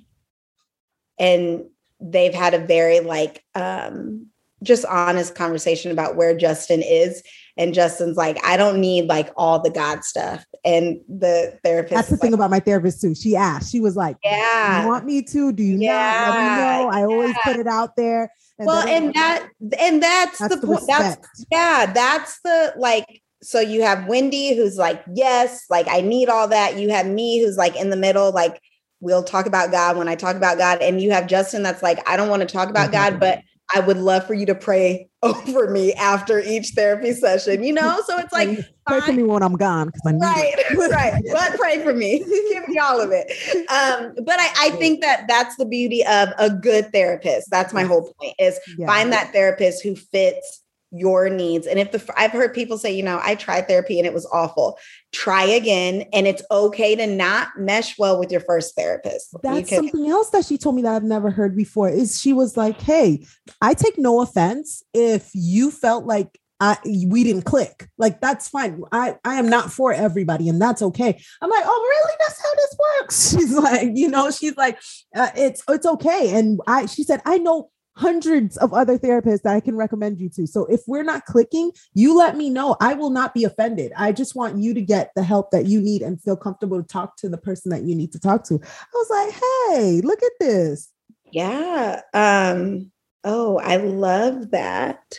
and 1.20 1.66
they've 2.04 2.34
had 2.34 2.54
a 2.54 2.60
very 2.60 3.00
like 3.00 3.44
um, 3.56 4.28
just 4.62 4.86
honest 4.86 5.36
conversation 5.36 5.92
about 5.92 6.16
where 6.16 6.38
Justin 6.38 6.82
is 6.82 7.24
and 7.56 7.74
Justin's 7.74 8.18
like, 8.18 8.44
I 8.44 8.58
don't 8.58 8.80
need 8.80 9.06
like 9.06 9.30
all 9.38 9.60
the 9.60 9.70
God 9.70 10.04
stuff. 10.04 10.46
And 10.66 11.02
the 11.08 11.58
therapist. 11.64 11.94
That's 11.94 12.10
the 12.10 12.18
thing 12.18 12.32
like, 12.32 12.40
about 12.40 12.50
my 12.50 12.60
therapist 12.60 13.02
too. 13.02 13.14
She 13.14 13.36
asked, 13.36 13.72
she 13.72 13.80
was 13.80 13.96
like, 13.96 14.18
Yeah, 14.24 14.84
you 14.84 14.88
want 14.88 15.06
me 15.06 15.22
to? 15.24 15.52
Do 15.52 15.62
you 15.62 15.78
yeah, 15.78 16.26
not? 16.28 16.36
Let 16.36 16.40
me 16.40 16.58
know. 16.58 16.90
I 16.90 17.00
yeah. 17.00 17.06
always 17.06 17.36
put 17.44 17.56
it 17.58 17.68
out 17.68 17.96
there. 17.96 18.32
And 18.58 18.68
well, 18.68 18.88
and 18.88 19.14
that 19.14 19.50
and 19.80 20.02
that's, 20.02 20.40
that's 20.40 20.56
the, 20.56 20.68
point. 20.68 20.84
That's 20.88 21.46
yeah, 21.52 21.92
that's 21.92 22.40
the 22.42 22.74
like 22.78 23.22
so 23.42 23.60
you 23.60 23.82
have 23.82 24.08
Wendy 24.08 24.56
who's 24.56 24.78
like, 24.78 25.04
yes, 25.14 25.66
like 25.70 25.88
I 25.90 26.02
need 26.02 26.30
all 26.30 26.48
that. 26.48 26.78
You 26.78 26.90
have 26.90 27.06
me 27.06 27.40
who's 27.40 27.58
like 27.58 27.76
in 27.76 27.90
the 27.90 27.98
middle, 27.98 28.32
like 28.32 28.62
we'll 29.04 29.24
talk 29.24 29.46
about 29.46 29.70
God 29.70 29.98
when 29.98 30.08
I 30.08 30.16
talk 30.16 30.36
about 30.36 30.58
God. 30.58 30.82
And 30.82 31.02
you 31.02 31.12
have 31.12 31.28
Justin 31.28 31.62
that's 31.62 31.84
like, 31.84 32.08
I 32.10 32.16
don't 32.16 32.30
want 32.30 32.42
to 32.42 32.48
talk 32.48 32.70
about 32.70 32.92
mm-hmm. 32.92 33.14
God, 33.14 33.20
but 33.20 33.42
I 33.76 33.82
would 33.82 33.98
love 33.98 34.26
for 34.26 34.34
you 34.34 34.46
to 34.46 34.56
pray 34.56 35.10
over 35.22 35.70
me 35.70 35.94
after 35.94 36.40
each 36.40 36.70
therapy 36.70 37.12
session, 37.14 37.64
you 37.64 37.74
know? 37.74 38.02
So 38.08 38.18
it's 38.18 38.32
like 38.32 38.60
pray 38.88 39.02
for 39.02 39.14
me 39.14 39.24
when 39.24 39.44
I'm 39.44 39.56
gone 39.56 39.88
because 39.88 40.02
I 40.06 40.12
need 40.14 40.22
right, 40.22 40.54
it. 40.58 40.92
right. 40.92 41.24
But 41.34 41.60
pray 41.60 41.84
for 41.84 41.94
me. 41.94 42.20
Give 42.20 42.68
me 42.68 42.78
all 42.78 43.02
of 43.02 43.12
it. 43.12 43.30
Um, 43.70 44.14
but 44.24 44.40
I, 44.40 44.68
I 44.68 44.70
think 44.72 45.02
that 45.02 45.26
that's 45.28 45.58
the 45.58 45.66
beauty 45.66 46.06
of 46.06 46.30
a 46.40 46.50
good 46.50 46.92
therapist. 46.94 47.50
That's 47.52 47.74
my 47.74 47.84
whole 47.84 48.14
point 48.20 48.36
is 48.40 48.60
yeah. 48.78 48.88
find 48.88 49.12
that 49.12 49.34
therapist 49.34 49.84
who 49.84 49.96
fits 49.96 50.62
your 50.92 51.28
needs. 51.28 51.66
And 51.68 51.80
if 51.80 51.92
the 51.92 52.14
I've 52.16 52.32
heard 52.32 52.54
people 52.54 52.78
say, 52.78 52.94
you 52.94 53.04
know, 53.04 53.20
I 53.22 53.36
tried 53.36 53.68
therapy 53.68 54.00
and 54.00 54.06
it 54.06 54.14
was 54.14 54.28
awful. 54.32 54.78
Try 55.13 55.46
again. 55.46 56.05
And 56.12 56.27
it's 56.27 56.43
okay 56.51 56.96
to 56.96 57.08
not 57.08 57.50
mesh 57.58 57.98
well 57.98 58.20
with 58.20 58.32
your 58.32 58.41
first 58.41 58.75
therapist. 58.75 59.36
That's 59.41 59.70
can- 59.70 59.84
something 59.84 60.10
else 60.10 60.29
that 60.32 60.46
she 60.46 60.58
told 60.58 60.75
me 60.75 60.82
that 60.82 60.96
I've 60.96 61.03
never 61.03 61.29
heard 61.29 61.55
before. 61.55 61.89
Is 61.89 62.20
she 62.20 62.34
was 62.34 62.58
like, 62.58 62.82
Hey, 62.82 63.25
I 63.62 63.74
take 63.74 63.98
no 63.98 64.22
offense 64.22 64.84
if 64.93 65.29
you 65.34 65.72
felt 65.72 66.05
like 66.05 66.39
I, 66.60 66.77
we 67.08 67.25
didn't 67.25 67.41
click. 67.41 67.89
Like 67.98 68.22
that's 68.22 68.48
fine. 68.48 68.82
I 68.93 69.17
I 69.25 69.36
am 69.36 69.50
not 69.50 69.70
for 69.70 69.91
everybody, 69.91 70.48
and 70.48 70.62
that's 70.62 70.82
okay. 70.82 71.22
I'm 71.41 71.50
like, 71.50 71.63
oh 71.65 72.00
really? 72.01 72.13
That's 72.20 72.41
how 72.41 72.55
this 72.55 72.77
works. 72.79 73.32
She's 73.34 73.53
like, 73.58 73.89
you 73.96 74.08
know, 74.08 74.32
she's 74.32 74.55
like, 74.55 74.79
uh, 75.13 75.29
it's 75.36 75.62
it's 75.67 75.86
okay. 75.86 76.38
And 76.38 76.62
I, 76.65 76.86
she 76.86 77.03
said, 77.03 77.22
I 77.25 77.38
know 77.38 77.70
hundreds 77.96 78.58
of 78.58 78.74
other 78.74 78.98
therapists 78.98 79.44
that 79.44 79.56
I 79.56 79.60
can 79.60 79.76
recommend 79.76 80.20
you 80.20 80.30
to. 80.30 80.48
So 80.48 80.66
if 80.66 80.82
we're 80.88 81.04
not 81.04 81.26
clicking, 81.26 81.72
you 81.94 82.18
let 82.18 82.36
me 82.36 82.50
know. 82.50 82.76
I 82.82 82.94
will 82.94 83.12
not 83.12 83.34
be 83.34 83.44
offended. 83.44 83.92
I 83.96 84.12
just 84.12 84.36
want 84.36 84.58
you 84.58 84.74
to 84.74 84.82
get 84.82 85.12
the 85.16 85.24
help 85.24 85.52
that 85.52 85.66
you 85.66 85.80
need 85.80 86.02
and 86.02 86.22
feel 86.22 86.36
comfortable 86.36 86.82
to 86.82 86.88
talk 86.88 87.18
to 87.18 87.30
the 87.30 87.38
person 87.38 87.70
that 87.72 87.84
you 87.84 87.96
need 87.96 88.12
to 88.14 88.20
talk 88.20 88.44
to. 88.46 88.56
I 88.56 88.94
was 88.94 89.10
like, 89.10 89.80
hey, 89.80 90.02
look 90.02 90.24
at 90.24 90.32
this. 90.40 90.90
Yeah. 91.32 92.02
Um, 92.14 92.92
oh, 93.24 93.60
I 93.60 93.78
love 93.78 94.52
that. 94.52 95.16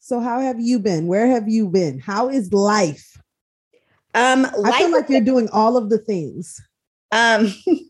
So 0.00 0.20
how 0.20 0.40
have 0.40 0.60
you 0.60 0.78
been? 0.78 1.06
Where 1.06 1.28
have 1.28 1.48
you 1.48 1.68
been? 1.68 1.98
How 1.98 2.28
is 2.28 2.52
life? 2.52 3.18
Um, 4.14 4.42
life 4.42 4.74
I 4.74 4.78
feel 4.78 4.92
like 4.92 5.08
you're 5.08 5.22
doing 5.22 5.48
all 5.50 5.76
of 5.78 5.88
the 5.88 5.98
things. 5.98 6.60
Um 7.10 7.52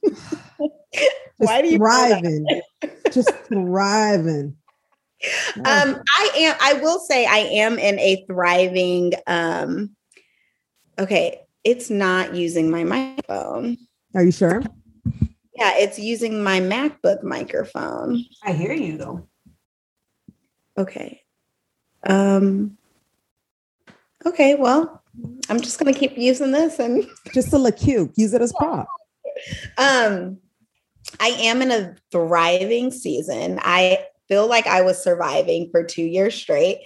Why 1.39 1.63
do 1.63 1.69
you 1.69 1.79
thriving? 1.79 2.47
just 3.11 3.31
thriving. 3.49 4.57
Um, 5.57 6.03
I 6.19 6.31
am. 6.37 6.57
I 6.61 6.75
will 6.75 6.99
say 6.99 7.25
I 7.25 7.39
am 7.39 7.79
in 7.79 7.99
a 7.99 8.27
thriving. 8.27 9.13
Um, 9.27 9.97
okay, 10.99 11.41
it's 11.63 11.89
not 11.89 12.35
using 12.35 12.71
my 12.71 12.85
microphone. 12.85 13.79
Are 14.15 14.23
you 14.23 14.33
sure? 14.33 14.63
Yeah, 15.57 15.73
it's 15.77 15.99
using 15.99 16.43
my 16.43 16.61
MacBook 16.61 17.23
microphone. 17.23 18.25
I 18.43 18.53
hear 18.53 18.75
you 18.75 18.99
though. 18.99 19.27
Okay. 20.77 21.23
Um. 22.07 22.77
Okay. 24.27 24.57
Well, 24.57 25.03
I'm 25.49 25.61
just 25.61 25.79
gonna 25.79 25.95
keep 25.95 26.19
using 26.19 26.53
this 26.53 26.79
and 26.81 27.07
just 27.33 27.51
to 27.51 27.59
look 27.59 27.79
cute. 27.79 28.13
Use 28.17 28.35
it 28.35 28.43
as 28.43 28.53
prop. 28.59 28.89
Um. 29.79 30.39
I 31.21 31.29
am 31.29 31.63
in 31.63 31.71
a 31.71 31.95
thriving 32.11 32.91
season. 32.91 33.59
I 33.63 34.05
feel 34.29 34.49
like 34.49 34.67
I 34.67 34.83
was 34.83 35.03
surviving 35.03 35.69
for 35.71 35.83
two 35.83 36.05
years 36.05 36.35
straight. 36.35 36.81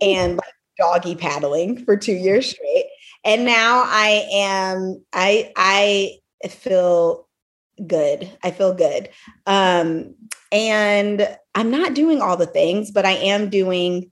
And 0.00 0.36
like 0.36 0.54
doggy 0.80 1.14
paddling 1.14 1.84
for 1.84 1.96
two 1.96 2.14
years 2.14 2.50
straight. 2.50 2.86
And 3.24 3.44
now 3.44 3.82
I 3.84 4.26
am, 4.32 5.04
I, 5.12 5.52
I 5.54 6.18
feel 6.48 7.28
good. 7.86 8.30
I 8.42 8.50
feel 8.50 8.74
good. 8.74 9.10
Um, 9.46 10.14
and 10.50 11.36
I'm 11.54 11.70
not 11.70 11.94
doing 11.94 12.22
all 12.22 12.36
the 12.36 12.46
things, 12.46 12.90
but 12.90 13.04
I 13.04 13.12
am 13.12 13.50
doing 13.50 14.10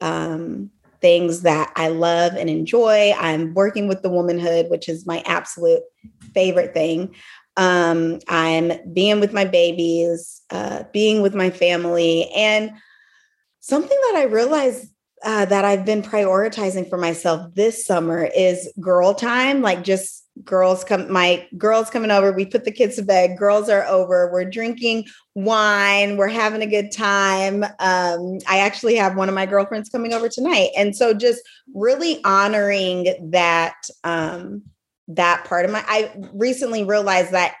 um, 0.00 0.70
things 1.00 1.42
that 1.42 1.72
I 1.76 1.88
love 1.88 2.34
and 2.34 2.48
enjoy. 2.48 3.12
I'm 3.18 3.54
working 3.54 3.88
with 3.88 4.02
the 4.02 4.10
womanhood, 4.10 4.70
which 4.70 4.88
is 4.88 5.06
my 5.06 5.22
absolute 5.26 5.82
favorite 6.32 6.72
thing. 6.72 7.14
Um, 7.56 8.20
I'm 8.28 8.72
being 8.92 9.20
with 9.20 9.32
my 9.32 9.44
babies, 9.44 10.42
uh, 10.50 10.84
being 10.92 11.22
with 11.22 11.34
my 11.34 11.50
family, 11.50 12.30
and 12.36 12.72
something 13.60 13.98
that 14.10 14.18
I 14.18 14.24
realized 14.24 14.88
uh, 15.24 15.44
that 15.46 15.64
I've 15.64 15.84
been 15.84 16.02
prioritizing 16.02 16.88
for 16.88 16.98
myself 16.98 17.54
this 17.54 17.84
summer 17.84 18.28
is 18.36 18.70
girl 18.78 19.14
time, 19.14 19.62
like 19.62 19.82
just 19.82 20.26
girls 20.44 20.84
come 20.84 21.10
my 21.10 21.46
girls 21.56 21.88
coming 21.88 22.10
over 22.10 22.30
we 22.30 22.44
put 22.44 22.64
the 22.64 22.70
kids 22.70 22.96
to 22.96 23.02
bed 23.02 23.38
girls 23.38 23.70
are 23.70 23.84
over 23.84 24.30
we're 24.30 24.44
drinking 24.44 25.02
wine 25.34 26.16
we're 26.16 26.28
having 26.28 26.60
a 26.62 26.66
good 26.66 26.92
time. 26.92 27.64
Um, 27.78 28.38
i 28.46 28.58
actually 28.58 28.96
have 28.96 29.16
one 29.16 29.28
of 29.28 29.34
my 29.34 29.46
girlfriends 29.46 29.88
coming 29.88 30.12
over 30.12 30.28
tonight 30.28 30.70
and 30.76 30.94
so 30.94 31.14
just 31.14 31.40
really 31.74 32.22
honoring 32.24 33.30
that 33.30 33.76
um, 34.04 34.62
that 35.08 35.44
part 35.44 35.64
of 35.64 35.70
my 35.70 35.84
i 35.86 36.12
recently 36.32 36.84
realized 36.84 37.32
that 37.32 37.54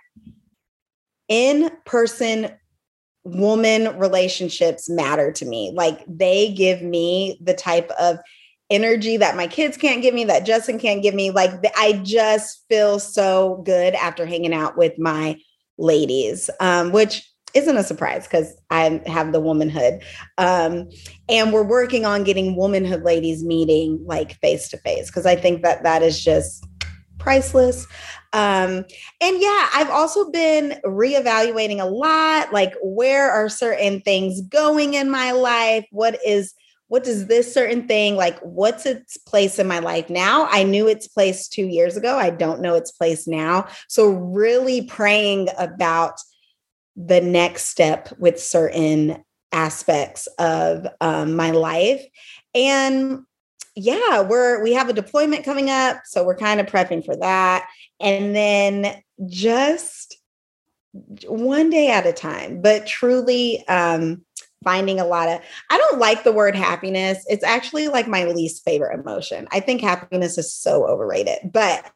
in 1.28 1.70
person 1.84 2.50
woman 3.24 3.98
relationships 3.98 4.88
matter 4.88 5.32
to 5.32 5.44
me 5.44 5.72
like 5.74 6.04
they 6.06 6.52
give 6.52 6.82
me 6.82 7.38
the 7.42 7.54
type 7.54 7.90
of 8.00 8.18
energy 8.70 9.16
that 9.16 9.36
my 9.36 9.46
kids 9.46 9.76
can't 9.76 10.02
give 10.02 10.14
me, 10.14 10.24
that 10.24 10.46
Justin 10.46 10.78
can't 10.78 11.02
give 11.02 11.14
me. 11.14 11.30
Like 11.30 11.50
I 11.76 12.00
just 12.04 12.64
feel 12.68 12.98
so 12.98 13.62
good 13.64 13.94
after 13.94 14.26
hanging 14.26 14.54
out 14.54 14.76
with 14.76 14.98
my 14.98 15.36
ladies, 15.78 16.50
um, 16.60 16.92
which 16.92 17.28
isn't 17.54 17.76
a 17.76 17.84
surprise 17.84 18.26
because 18.26 18.54
I 18.70 19.00
have 19.06 19.32
the 19.32 19.40
womanhood. 19.40 20.02
Um, 20.36 20.90
and 21.28 21.52
we're 21.52 21.62
working 21.62 22.04
on 22.04 22.24
getting 22.24 22.56
womanhood 22.56 23.02
ladies 23.02 23.44
meeting 23.44 24.02
like 24.04 24.38
face 24.40 24.68
to 24.70 24.78
face 24.78 25.06
because 25.06 25.26
I 25.26 25.36
think 25.36 25.62
that 25.62 25.82
that 25.82 26.02
is 26.02 26.22
just 26.22 26.66
priceless. 27.18 27.86
Um, 28.32 28.84
and 29.20 29.40
yeah, 29.40 29.68
I've 29.74 29.90
also 29.90 30.30
been 30.30 30.78
reevaluating 30.84 31.80
a 31.80 31.86
lot 31.86 32.52
like, 32.52 32.74
where 32.82 33.30
are 33.30 33.48
certain 33.48 34.00
things 34.00 34.40
going 34.42 34.94
in 34.94 35.10
my 35.10 35.32
life? 35.32 35.86
What 35.90 36.18
is 36.26 36.54
what 36.88 37.02
does 37.02 37.26
this 37.26 37.52
certain 37.52 37.88
thing 37.88 38.14
like 38.14 38.38
what's 38.40 38.86
its 38.86 39.16
place 39.16 39.58
in 39.58 39.66
my 39.66 39.80
life 39.80 40.08
now 40.08 40.46
i 40.50 40.62
knew 40.62 40.86
its 40.86 41.08
place 41.08 41.48
two 41.48 41.66
years 41.66 41.96
ago 41.96 42.16
i 42.16 42.30
don't 42.30 42.60
know 42.60 42.74
its 42.74 42.92
place 42.92 43.26
now 43.26 43.66
so 43.88 44.08
really 44.08 44.82
praying 44.82 45.48
about 45.58 46.20
the 46.96 47.20
next 47.20 47.66
step 47.66 48.12
with 48.18 48.40
certain 48.40 49.22
aspects 49.52 50.26
of 50.38 50.86
um, 51.00 51.36
my 51.36 51.50
life 51.50 52.04
and 52.54 53.24
yeah 53.76 54.22
we're 54.22 54.62
we 54.62 54.72
have 54.72 54.88
a 54.88 54.94
deployment 54.94 55.44
coming 55.44 55.70
up 55.70 56.00
so 56.04 56.24
we're 56.24 56.36
kind 56.36 56.60
of 56.60 56.66
prepping 56.66 57.04
for 57.04 57.14
that 57.16 57.68
and 58.00 58.34
then 58.34 59.00
just 59.26 60.16
one 61.26 61.70
day 61.70 61.90
at 61.90 62.06
a 62.06 62.12
time 62.12 62.60
but 62.62 62.86
truly 62.86 63.66
um 63.68 64.22
finding 64.64 64.98
a 64.98 65.04
lot 65.04 65.28
of 65.28 65.40
I 65.70 65.78
don't 65.78 66.00
like 66.00 66.24
the 66.24 66.32
word 66.32 66.56
happiness. 66.56 67.24
It's 67.28 67.44
actually 67.44 67.86
like 67.86 68.08
my 68.08 68.24
least 68.24 68.64
favorite 68.64 68.98
emotion. 68.98 69.46
I 69.52 69.60
think 69.60 69.80
happiness 69.80 70.38
is 70.38 70.52
so 70.52 70.86
overrated, 70.88 71.52
but 71.52 71.88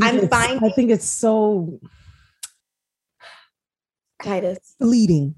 I'm 0.00 0.26
finding 0.28 0.64
I 0.64 0.72
think 0.72 0.90
it's 0.90 1.04
so 1.04 1.78
Titus 4.22 4.58
fleeting 4.78 5.34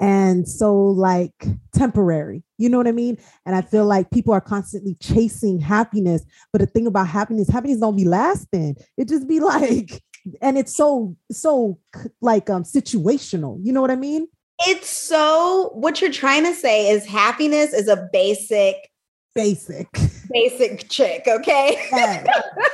and 0.00 0.48
so 0.48 0.74
like 0.74 1.46
temporary 1.72 2.42
you 2.58 2.68
know 2.68 2.78
what 2.78 2.88
i 2.88 2.92
mean? 2.92 3.16
And 3.46 3.54
i 3.54 3.62
feel 3.62 3.86
like 3.86 4.10
people 4.10 4.34
are 4.34 4.40
constantly 4.40 4.96
chasing 5.00 5.60
happiness 5.60 6.24
but 6.52 6.60
the 6.60 6.66
thing 6.66 6.86
about 6.86 7.08
happiness 7.08 7.48
happiness 7.48 7.78
don't 7.78 7.96
be 7.96 8.04
lasting. 8.04 8.76
It 8.96 9.08
just 9.08 9.28
be 9.28 9.40
like 9.54 10.02
and 10.42 10.58
it's 10.58 10.76
so 10.76 11.16
so 11.30 11.78
like 12.20 12.50
um 12.50 12.64
situational 12.64 13.58
you 13.62 13.72
know 13.72 13.80
what 13.80 13.90
i 13.90 13.96
mean? 13.96 14.26
It's 14.66 14.90
so 14.90 15.70
what 15.72 16.02
you're 16.02 16.12
trying 16.12 16.44
to 16.44 16.54
say 16.54 16.90
is 16.90 17.06
happiness 17.06 17.72
is 17.72 17.88
a 17.88 18.08
basic 18.12 18.90
basic. 19.34 19.88
basic 20.30 20.88
chick 20.90 21.22
okay? 21.26 21.82
Yeah. 21.92 22.26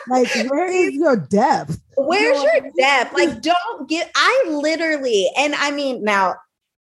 like 0.08 0.28
where 0.48 0.66
is 0.68 0.94
your 0.94 1.16
depth? 1.16 1.80
Where's 1.96 2.38
you 2.38 2.44
know 2.44 2.52
your 2.54 2.72
depth? 2.76 3.14
Like 3.14 3.40
don't 3.40 3.88
get 3.88 4.10
i 4.16 4.44
literally 4.48 5.30
and 5.38 5.54
i 5.54 5.70
mean 5.70 6.02
now 6.02 6.34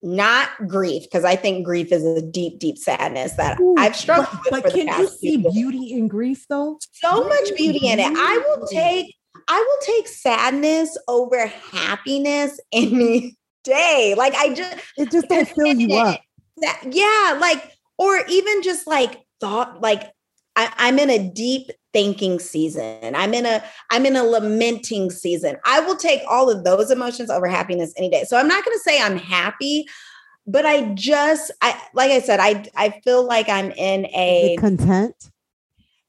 not 0.03 0.49
grief 0.67 1.03
because 1.03 1.23
i 1.23 1.35
think 1.35 1.65
grief 1.65 1.91
is 1.91 2.03
a 2.03 2.21
deep 2.21 2.57
deep 2.59 2.77
sadness 2.77 3.33
that 3.33 3.59
Ooh, 3.59 3.75
i've 3.77 3.95
struggled 3.95 4.39
but, 4.49 4.51
with 4.51 4.63
but 4.63 4.73
can 4.73 4.87
you 4.87 5.07
see 5.07 5.37
beauty 5.37 5.93
in 5.93 6.07
grief 6.07 6.45
though 6.49 6.79
so 6.91 7.23
much 7.27 7.55
beauty 7.55 7.87
in 7.87 7.99
it 7.99 8.07
i 8.07 8.37
will 8.47 8.65
take 8.67 9.15
i 9.47 9.57
will 9.59 9.95
take 9.95 10.07
sadness 10.07 10.97
over 11.07 11.45
happiness 11.45 12.59
any 12.71 13.37
day. 13.63 14.15
Like 14.17 14.33
I 14.35 14.53
just 14.53 14.77
it 14.97 15.11
just 15.11 15.27
don't 15.27 15.47
fill 15.47 15.73
you 15.73 15.95
up. 15.97 16.19
That, 16.57 16.83
yeah, 16.91 17.39
like 17.39 17.71
or 17.97 18.23
even 18.27 18.61
just 18.61 18.87
like 18.87 19.21
thought 19.39 19.81
like 19.81 20.11
I, 20.55 20.73
I'm 20.77 20.99
in 20.99 21.09
a 21.09 21.19
deep 21.19 21.71
thinking 21.93 22.39
season. 22.39 23.15
I'm 23.15 23.33
in 23.33 23.45
a 23.45 23.63
I'm 23.89 24.05
in 24.05 24.15
a 24.15 24.23
lamenting 24.23 25.09
season. 25.11 25.57
I 25.65 25.79
will 25.81 25.95
take 25.95 26.21
all 26.29 26.49
of 26.49 26.63
those 26.63 26.91
emotions 26.91 27.29
over 27.29 27.47
happiness 27.47 27.93
any 27.97 28.09
day. 28.09 28.23
So 28.23 28.37
I'm 28.37 28.47
not 28.47 28.63
going 28.63 28.75
to 28.75 28.81
say 28.81 29.01
I'm 29.01 29.17
happy, 29.17 29.85
but 30.47 30.65
I 30.65 30.93
just 30.93 31.51
I 31.61 31.79
like 31.93 32.11
I 32.11 32.19
said 32.19 32.39
I 32.39 32.65
I 32.75 33.01
feel 33.03 33.25
like 33.25 33.49
I'm 33.49 33.71
in 33.71 34.05
a 34.07 34.57
content. 34.57 35.29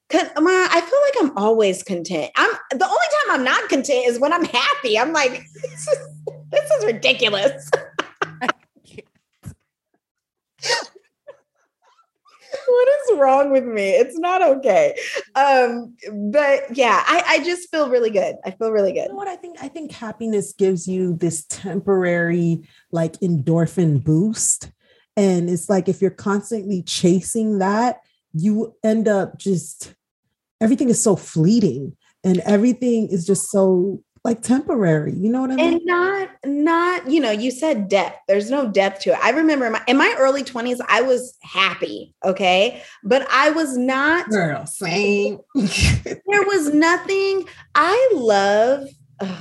Con, 0.08 0.28
I 0.36 0.80
feel 0.80 1.22
like 1.22 1.32
I'm 1.32 1.38
always 1.38 1.82
content. 1.82 2.30
I'm 2.36 2.50
the 2.70 2.86
only 2.86 3.06
time 3.24 3.30
I'm 3.40 3.44
not 3.44 3.68
content 3.68 4.06
is 4.06 4.18
when 4.18 4.32
I'm 4.32 4.44
happy. 4.44 4.98
I'm 4.98 5.12
like 5.12 5.42
this 6.50 6.70
is 6.78 6.84
ridiculous. 6.84 7.70
what 12.72 12.88
is 12.88 13.18
wrong 13.18 13.50
with 13.50 13.64
me? 13.64 13.90
It's 13.90 14.18
not 14.18 14.42
okay. 14.42 14.96
Um, 15.34 15.94
but 16.30 16.76
yeah, 16.76 17.02
I, 17.06 17.22
I 17.26 17.44
just 17.44 17.70
feel 17.70 17.88
really 17.88 18.10
good. 18.10 18.36
I 18.44 18.50
feel 18.50 18.70
really 18.70 18.92
good. 18.92 19.04
You 19.04 19.08
know 19.10 19.14
what 19.16 19.28
I 19.28 19.36
think? 19.36 19.58
I 19.62 19.68
think 19.68 19.92
happiness 19.92 20.52
gives 20.52 20.88
you 20.88 21.14
this 21.16 21.44
temporary 21.48 22.68
like 22.90 23.14
endorphin 23.20 24.02
boost. 24.02 24.70
And 25.16 25.50
it's 25.50 25.68
like 25.68 25.88
if 25.88 26.00
you're 26.00 26.10
constantly 26.10 26.82
chasing 26.82 27.58
that, 27.58 28.00
you 28.32 28.74
end 28.82 29.08
up 29.08 29.38
just 29.38 29.94
everything 30.60 30.88
is 30.88 31.02
so 31.02 31.16
fleeting 31.16 31.96
and 32.24 32.38
everything 32.40 33.08
is 33.08 33.26
just 33.26 33.50
so 33.50 34.02
like 34.24 34.40
temporary. 34.42 35.12
You 35.12 35.30
know 35.30 35.40
what 35.40 35.50
I 35.50 35.56
mean? 35.56 35.74
And 35.74 35.80
not, 35.84 36.28
not, 36.44 37.10
you 37.10 37.20
know, 37.20 37.32
you 37.32 37.50
said 37.50 37.88
depth. 37.88 38.18
There's 38.28 38.50
no 38.50 38.68
depth 38.68 39.02
to 39.02 39.10
it. 39.10 39.18
I 39.20 39.30
remember 39.30 39.66
in 39.66 39.72
my, 39.72 39.82
in 39.88 39.96
my 39.96 40.14
early 40.18 40.44
20s, 40.44 40.78
I 40.88 41.02
was 41.02 41.36
happy. 41.42 42.14
Okay. 42.24 42.82
But 43.02 43.26
I 43.30 43.50
was 43.50 43.76
not. 43.76 44.28
Girl, 44.30 44.64
same. 44.64 45.40
there 45.54 46.44
was 46.44 46.72
nothing. 46.72 47.46
I 47.74 48.10
love, 48.14 48.86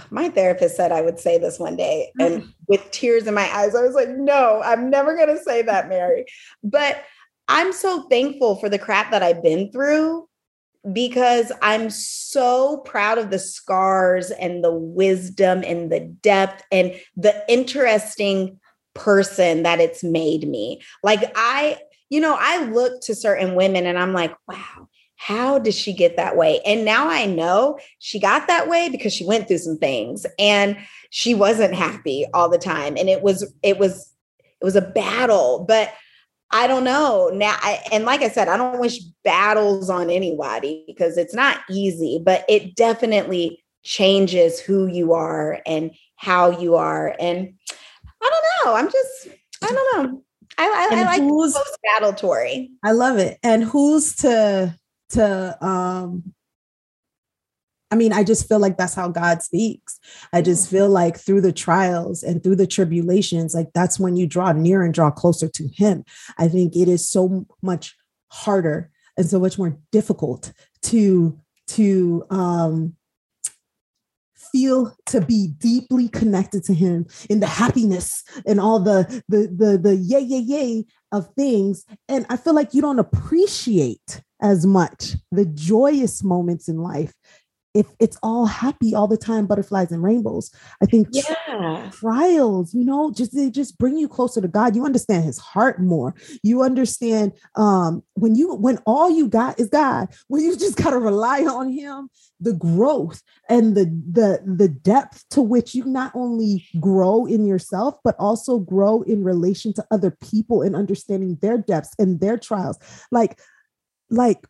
my 0.10 0.30
therapist 0.30 0.76
said 0.76 0.92
I 0.92 1.02
would 1.02 1.20
say 1.20 1.38
this 1.38 1.60
one 1.60 1.76
day. 1.76 2.12
And 2.20 2.44
mm. 2.44 2.54
with 2.68 2.90
tears 2.90 3.28
in 3.28 3.36
my 3.36 3.50
eyes, 3.56 3.76
I 3.76 3.84
was 3.84 3.94
like, 3.94 4.10
no, 4.10 4.62
I'm 4.64 4.90
never 4.90 5.16
going 5.16 5.36
to 5.36 5.44
say 5.44 5.62
that, 5.62 5.90
Mary. 5.90 6.26
But 6.64 7.04
I'm 7.48 7.72
so 7.72 8.08
thankful 8.10 8.56
for 8.56 8.70
the 8.70 8.80
crap 8.80 9.12
that 9.12 9.22
I've 9.22 9.44
been 9.44 9.72
through 9.72 10.28
because 10.92 11.52
I'm 11.62 11.90
so 11.90 12.78
proud 12.78 13.18
of 13.18 13.30
the 13.30 13.40
scars 13.40 14.32
and 14.32 14.64
the 14.64 14.74
wisdom 14.74 15.64
and 15.66 15.92
the 15.92 16.00
depth 16.00 16.64
and 16.72 17.00
the 17.16 17.44
interesting 17.48 18.60
person 18.94 19.64
that 19.64 19.80
it's 19.80 20.04
made 20.04 20.48
me. 20.48 20.82
Like, 21.04 21.32
I, 21.36 21.78
you 22.10 22.20
know, 22.20 22.36
I 22.40 22.66
look 22.66 23.02
to 23.04 23.16
certain 23.16 23.56
women 23.56 23.86
and 23.86 23.98
I'm 23.98 24.14
like, 24.14 24.36
wow, 24.48 24.90
how 25.16 25.60
did 25.60 25.76
she 25.76 25.94
get 25.94 26.18
that 26.18 26.36
way? 26.36 26.62
And 26.66 26.84
now 26.84 27.08
I 27.08 27.28
know 27.28 27.78
she 28.00 28.20
got 28.20 28.48
that 28.48 28.68
way 28.68 28.90
because 28.90 29.14
she 29.14 29.26
went 29.26 29.48
through 29.48 29.60
some 29.60 29.78
things 29.78 30.26
and 30.40 30.78
she 31.12 31.36
wasn't 31.36 31.76
happy 31.76 32.26
all 32.34 32.50
the 32.50 32.58
time. 32.58 32.98
And 32.98 33.08
it 33.08 33.22
was, 33.22 33.54
it 33.62 33.78
was, 33.78 34.12
it 34.60 34.66
was 34.66 34.76
a 34.76 34.82
battle, 34.82 35.64
but 35.68 35.94
I 36.54 36.68
don't 36.68 36.84
know 36.84 37.30
now. 37.34 37.58
I, 37.62 37.82
and 37.92 38.06
like 38.06 38.22
I 38.22 38.30
said, 38.30 38.48
I 38.48 38.58
don't 38.58 38.80
wish 38.80 39.00
battles 39.24 39.90
on 39.90 40.10
anybody 40.10 40.84
because 40.88 41.18
it's 41.18 41.34
not 41.34 41.60
easy, 41.70 42.22
but 42.24 42.46
it 42.50 42.76
definitely 42.76 43.64
changes 43.84 44.60
who 44.60 44.88
you 44.88 45.14
are 45.14 45.60
and 45.66 45.92
how 46.16 46.52
you 46.60 46.76
are. 46.76 47.16
And 47.20 47.54
I 48.22 48.30
don't 48.30 48.66
know. 48.66 48.76
I'm 48.76 48.92
just, 48.92 49.28
I 49.64 49.68
don't 49.68 50.04
know. 50.14 50.24
I, 50.58 50.90
I, 50.92 51.00
I 51.00 51.04
like 51.04 51.22
who's- 51.22 51.54
post 51.54 51.78
battle 51.84 52.14
Torrie. 52.14 52.70
I 52.84 52.92
love 52.92 53.18
it. 53.18 53.40
And 53.44 53.64
who's 53.64 54.16
to 54.18 54.76
to 55.10 55.66
um 55.66 56.34
I 57.92 57.96
mean, 57.96 58.14
I 58.14 58.24
just 58.24 58.48
feel 58.48 58.60
like 58.60 58.78
that's 58.78 58.94
how 58.94 59.10
God 59.10 59.44
speaks. 59.44 60.00
I 60.32 60.42
just 60.42 60.70
feel 60.70 60.90
like 60.90 61.18
through 61.18 61.42
the 61.42 61.52
trials 61.52 62.24
and 62.24 62.42
through 62.42 62.56
the 62.56 62.68
tribulations, 62.68 63.54
like 63.54 63.70
that's 63.74 64.00
when 64.00 64.16
you 64.16 64.26
draw 64.26 64.54
near 64.54 64.84
and 64.84 64.94
draw 64.94 65.12
closer 65.12 65.50
to 65.50 65.68
Him. 65.68 66.06
I 66.38 66.48
think 66.48 66.76
it 66.76 66.88
is 66.88 67.08
so 67.08 67.46
much 67.62 67.96
harder 68.30 68.90
and 69.18 69.26
so 69.26 69.40
much 69.40 69.58
more 69.58 69.78
difficult 69.92 70.54
to 70.84 71.38
to 71.68 72.26
um 72.30 72.96
feel 74.52 74.96
to 75.06 75.22
be 75.22 75.48
deeply 75.58 76.10
connected 76.10 76.64
to 76.64 76.74
him 76.74 77.06
in 77.30 77.40
the 77.40 77.48
happiness 77.48 78.24
and 78.46 78.60
all 78.60 78.80
the 78.80 79.24
the 79.30 79.48
the 79.48 79.78
the 79.78 79.96
yay 79.96 80.20
yay 80.20 80.40
yay 80.40 80.86
of 81.12 81.30
things 81.36 81.86
and 82.10 82.26
i 82.30 82.36
feel 82.36 82.54
like 82.54 82.74
you 82.74 82.82
don't 82.82 83.00
appreciate 83.00 84.22
as 84.42 84.66
much 84.66 85.16
the 85.32 85.46
joyous 85.46 86.24
moments 86.24 86.68
in 86.68 86.78
life 86.78 87.14
if 87.74 87.88
it's 88.00 88.18
all 88.22 88.46
happy 88.46 88.94
all 88.94 89.08
the 89.08 89.18
time 89.18 89.46
butterflies 89.48 89.92
and 89.92 90.04
rainbows 90.04 90.52
i 90.82 90.86
think 90.86 91.08
Yeah. 91.12 91.90
trials 91.92 92.74
you 92.74 92.84
know 92.84 93.12
just 93.12 93.36
they 93.36 93.50
just 93.50 93.78
bring 93.78 93.98
you 93.98 94.08
closer 94.08 94.42
to 94.42 94.48
god. 94.48 94.76
You 94.76 94.86
understand 94.86 95.24
his 95.24 95.38
heart 95.38 95.82
more. 95.82 96.16
You 96.44 96.62
understand 96.64 97.34
um 97.56 98.04
when 98.14 98.36
you 98.36 98.56
when 98.56 98.78
all 98.86 99.10
you 99.10 99.28
got 99.28 99.60
is 99.60 99.70
god 99.70 100.10
when 100.28 100.42
you 100.44 100.56
just 100.56 100.78
got 100.78 100.92
to 100.92 101.00
rely 101.00 101.42
on 101.42 101.72
him 101.72 102.10
the 102.40 102.54
growth 102.54 103.22
and 103.50 103.76
the 103.76 103.86
the 103.86 104.42
the 104.46 104.68
depth 104.70 105.26
to 105.32 105.42
which 105.42 105.76
you 105.76 105.86
not 105.86 106.12
only 106.16 106.66
grow 106.80 107.26
in 107.26 107.46
yourself 107.46 107.96
but 108.04 108.16
also 108.20 108.60
grow 108.60 109.02
in 109.04 109.24
relation 109.24 109.74
to 109.74 109.86
other 109.92 110.12
people 110.12 110.62
and 110.62 110.76
understanding 110.76 111.38
their 111.42 111.58
depths 111.58 111.94
and 112.00 112.20
their 112.20 112.38
trials. 112.38 112.78
Like 113.12 113.40
like 114.10 114.46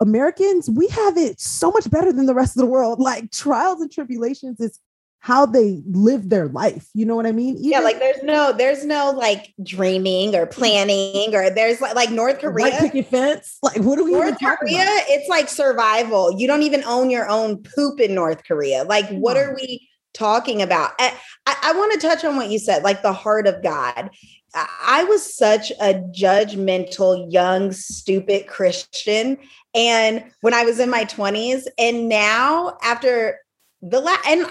Americans, 0.00 0.68
we 0.70 0.88
have 0.88 1.16
it 1.16 1.40
so 1.40 1.70
much 1.70 1.90
better 1.90 2.12
than 2.12 2.26
the 2.26 2.34
rest 2.34 2.56
of 2.56 2.60
the 2.60 2.66
world. 2.66 3.00
Like 3.00 3.30
trials 3.30 3.80
and 3.80 3.90
tribulations 3.90 4.60
is 4.60 4.78
how 5.26 5.44
they 5.44 5.82
live 5.90 6.28
their 6.28 6.46
life. 6.46 6.88
You 6.94 7.04
know 7.04 7.16
what 7.16 7.26
I 7.26 7.32
mean? 7.32 7.56
Yeah, 7.58 7.80
like 7.80 7.98
there's 7.98 8.22
no 8.22 8.52
there's 8.52 8.84
no 8.84 9.10
like 9.10 9.52
dreaming 9.62 10.36
or 10.36 10.46
mm-hmm. 10.46 10.58
planning 10.58 11.34
or 11.34 11.50
there's 11.50 11.80
like, 11.80 11.96
like 11.96 12.10
North 12.10 12.42
white 12.42 12.74
Korea. 12.74 12.78
picket 12.78 13.06
fence. 13.08 13.58
Like, 13.62 13.78
what 13.78 13.98
are 13.98 14.04
we 14.04 14.12
North 14.12 14.38
Korea, 14.38 14.82
about? 14.82 15.02
it's 15.08 15.28
like 15.28 15.48
survival. 15.48 16.38
You 16.38 16.46
don't 16.46 16.62
even 16.62 16.84
own 16.84 17.10
your 17.10 17.28
own 17.28 17.62
poop 17.62 17.98
in 17.98 18.14
North 18.14 18.44
Korea. 18.44 18.84
Like, 18.84 19.08
what 19.08 19.36
are 19.36 19.54
we 19.56 19.88
talking 20.16 20.62
about? 20.62 20.92
I, 20.98 21.14
I, 21.46 21.56
I 21.64 21.72
want 21.72 21.92
to 21.92 22.06
touch 22.06 22.24
on 22.24 22.36
what 22.36 22.50
you 22.50 22.58
said, 22.58 22.82
like 22.82 23.02
the 23.02 23.12
heart 23.12 23.46
of 23.46 23.62
God. 23.62 24.10
I 24.54 25.04
was 25.04 25.36
such 25.36 25.70
a 25.80 25.94
judgmental, 25.94 27.30
young, 27.30 27.72
stupid 27.72 28.46
Christian. 28.46 29.38
And 29.74 30.24
when 30.40 30.54
I 30.54 30.64
was 30.64 30.80
in 30.80 30.88
my 30.88 31.04
20s, 31.04 31.64
and 31.78 32.08
now 32.08 32.78
after 32.82 33.38
the 33.82 34.00
last, 34.00 34.26
and 34.26 34.46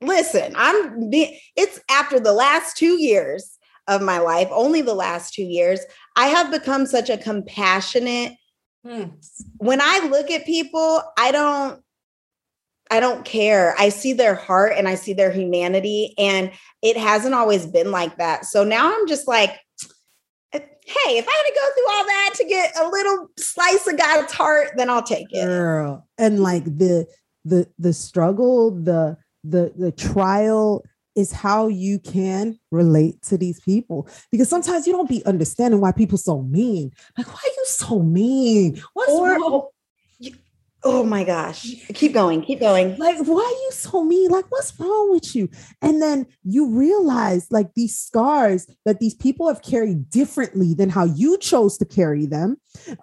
listen, 0.00 0.54
I'm, 0.56 1.10
it's 1.12 1.80
after 1.88 2.18
the 2.18 2.32
last 2.32 2.76
two 2.76 3.00
years 3.00 3.58
of 3.86 4.02
my 4.02 4.18
life, 4.18 4.48
only 4.50 4.82
the 4.82 4.94
last 4.94 5.34
two 5.34 5.44
years, 5.44 5.80
I 6.16 6.26
have 6.26 6.50
become 6.50 6.84
such 6.84 7.08
a 7.08 7.16
compassionate, 7.16 8.32
hmm. 8.84 9.04
when 9.58 9.80
I 9.80 10.08
look 10.08 10.30
at 10.30 10.44
people, 10.44 11.02
I 11.16 11.30
don't 11.30 11.80
I 12.90 13.00
don't 13.00 13.24
care. 13.24 13.74
I 13.78 13.90
see 13.90 14.12
their 14.12 14.34
heart 14.34 14.72
and 14.76 14.88
I 14.88 14.94
see 14.94 15.12
their 15.12 15.30
humanity 15.30 16.14
and 16.18 16.50
it 16.82 16.96
hasn't 16.96 17.34
always 17.34 17.66
been 17.66 17.90
like 17.90 18.16
that. 18.16 18.46
So 18.46 18.64
now 18.64 18.94
I'm 18.94 19.06
just 19.06 19.28
like 19.28 19.58
hey, 20.88 21.18
if 21.18 21.28
I 21.28 21.30
had 21.30 21.42
to 21.42 21.54
go 21.54 21.74
through 21.74 21.96
all 21.96 22.04
that 22.04 22.34
to 22.36 22.44
get 22.46 22.76
a 22.78 22.88
little 22.88 23.28
slice 23.38 23.86
of 23.86 23.98
God's 23.98 24.32
heart, 24.32 24.70
then 24.76 24.88
I'll 24.88 25.02
take 25.02 25.26
it. 25.30 25.44
Girl. 25.44 26.06
And 26.16 26.40
like 26.40 26.64
the 26.64 27.06
the 27.44 27.68
the 27.78 27.92
struggle, 27.92 28.70
the 28.70 29.16
the 29.44 29.72
the 29.76 29.92
trial 29.92 30.82
is 31.14 31.32
how 31.32 31.68
you 31.68 31.98
can 31.98 32.58
relate 32.70 33.20
to 33.22 33.36
these 33.36 33.60
people 33.60 34.08
because 34.30 34.48
sometimes 34.48 34.86
you 34.86 34.92
don't 34.92 35.08
be 35.08 35.24
understanding 35.26 35.80
why 35.80 35.92
people 35.92 36.16
so 36.16 36.42
mean. 36.42 36.90
Like, 37.18 37.26
why 37.26 37.40
are 37.44 37.56
you 37.56 37.64
so 37.66 38.02
mean? 38.02 38.80
What's 38.94 39.12
Or 39.12 39.32
wrong? 39.32 39.68
Oh, 40.84 41.04
my 41.04 41.24
gosh. 41.24 41.74
Keep 41.94 42.14
going, 42.14 42.42
keep 42.42 42.60
going. 42.60 42.96
like 42.96 43.18
why 43.18 43.42
are 43.42 43.62
you 43.64 43.70
so 43.72 44.04
mean? 44.04 44.30
Like 44.30 44.46
what's 44.50 44.78
wrong 44.78 45.10
with 45.12 45.34
you? 45.34 45.48
And 45.82 46.00
then 46.00 46.26
you 46.44 46.70
realize 46.70 47.46
like 47.50 47.74
these 47.74 47.98
scars 47.98 48.66
that 48.84 49.00
these 49.00 49.14
people 49.14 49.48
have 49.48 49.62
carried 49.62 50.10
differently 50.10 50.74
than 50.74 50.88
how 50.88 51.04
you 51.04 51.38
chose 51.38 51.78
to 51.78 51.84
carry 51.84 52.26
them. 52.26 52.56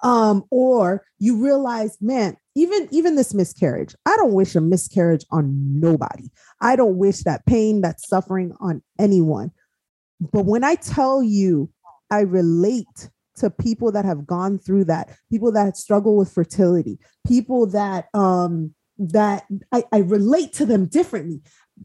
Um 0.03 0.43
or 0.49 1.03
you 1.19 1.41
realize 1.41 1.97
man 2.01 2.37
even 2.55 2.87
even 2.91 3.15
this 3.15 3.33
miscarriage 3.33 3.95
i 4.05 4.15
don't 4.17 4.33
wish 4.33 4.55
a 4.55 4.61
miscarriage 4.61 5.25
on 5.31 5.79
nobody. 5.79 6.29
I 6.61 6.75
don't 6.75 6.97
wish 6.97 7.19
that 7.19 7.45
pain 7.45 7.81
that 7.81 8.01
suffering 8.01 8.53
on 8.59 8.81
anyone. 8.99 9.51
But 10.19 10.45
when 10.45 10.63
i 10.63 10.75
tell 10.75 11.21
you 11.21 11.69
i 12.11 12.21
relate 12.21 13.09
to 13.35 13.49
people 13.49 13.91
that 13.91 14.05
have 14.05 14.25
gone 14.25 14.57
through 14.57 14.85
that 14.85 15.09
people 15.29 15.51
that 15.51 15.77
struggle 15.77 16.15
with 16.15 16.31
fertility 16.31 16.99
people 17.25 17.65
that 17.67 18.07
um 18.13 18.73
that 18.97 19.45
I, 19.71 19.83
I 19.91 19.97
relate 19.99 20.53
to 20.53 20.65
them 20.65 20.85
differently. 20.85 21.41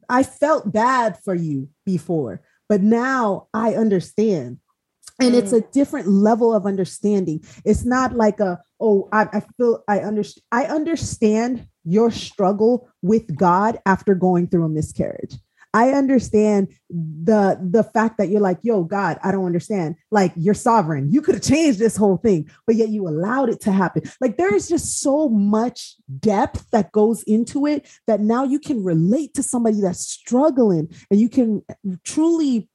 I 0.09 0.23
felt 0.23 0.73
bad 0.73 1.19
for 1.25 1.35
you 1.35 1.69
before, 1.85 2.43
but 2.69 2.83
now 2.83 3.49
I 3.53 3.75
understand. 3.75 4.59
And 5.23 5.35
it's 5.35 5.53
a 5.53 5.61
different 5.61 6.09
level 6.09 6.55
of 6.55 6.65
understanding. 6.65 7.45
It's 7.63 7.85
not 7.85 8.17
like 8.17 8.41
a, 8.41 8.59
oh, 8.81 9.07
I, 9.13 9.29
I 9.31 9.41
feel 9.59 9.85
I 9.87 9.99
understand. 9.99 10.45
I 10.51 10.65
understand 10.65 11.67
your 11.85 12.11
struggle 12.11 12.89
with 13.03 13.37
God 13.37 13.79
after 13.85 14.15
going 14.15 14.47
through 14.47 14.65
a 14.65 14.71
miscarriage. 14.71 15.35
I 15.73 15.91
understand 15.91 16.69
the 16.89 17.59
the 17.63 17.85
fact 17.85 18.19
that 18.19 18.29
you're 18.29 18.41
like, 18.41 18.59
yo, 18.63 18.83
God, 18.83 19.19
I 19.23 19.31
don't 19.31 19.45
understand. 19.45 19.97
Like 20.11 20.33
you're 20.37 20.55
sovereign. 20.55 21.13
You 21.13 21.23
could 21.23 21.37
have 21.37 21.45
changed 21.45 21.79
this 21.79 21.97
whole 21.97 22.17
thing, 22.17 22.51
but 22.67 22.77
yet 22.77 22.89
you 22.89 23.07
allowed 23.07 23.51
it 23.51 23.61
to 23.63 23.73
happen. 23.73 24.03
Like 24.21 24.37
there 24.37 24.55
is 24.55 24.69
just 24.69 25.01
so 25.01 25.29
much 25.29 25.95
depth 26.19 26.69
that 26.71 26.93
goes 26.93 27.23
into 27.25 27.67
it 27.67 27.89
that 28.07 28.21
now 28.21 28.45
you 28.45 28.59
can 28.59 28.83
relate 28.83 29.35
to 29.35 29.43
somebody 29.43 29.81
that's 29.81 30.07
struggling 30.07 30.89
and 31.11 31.21
you 31.21 31.29
can 31.29 31.63
truly 32.05 32.69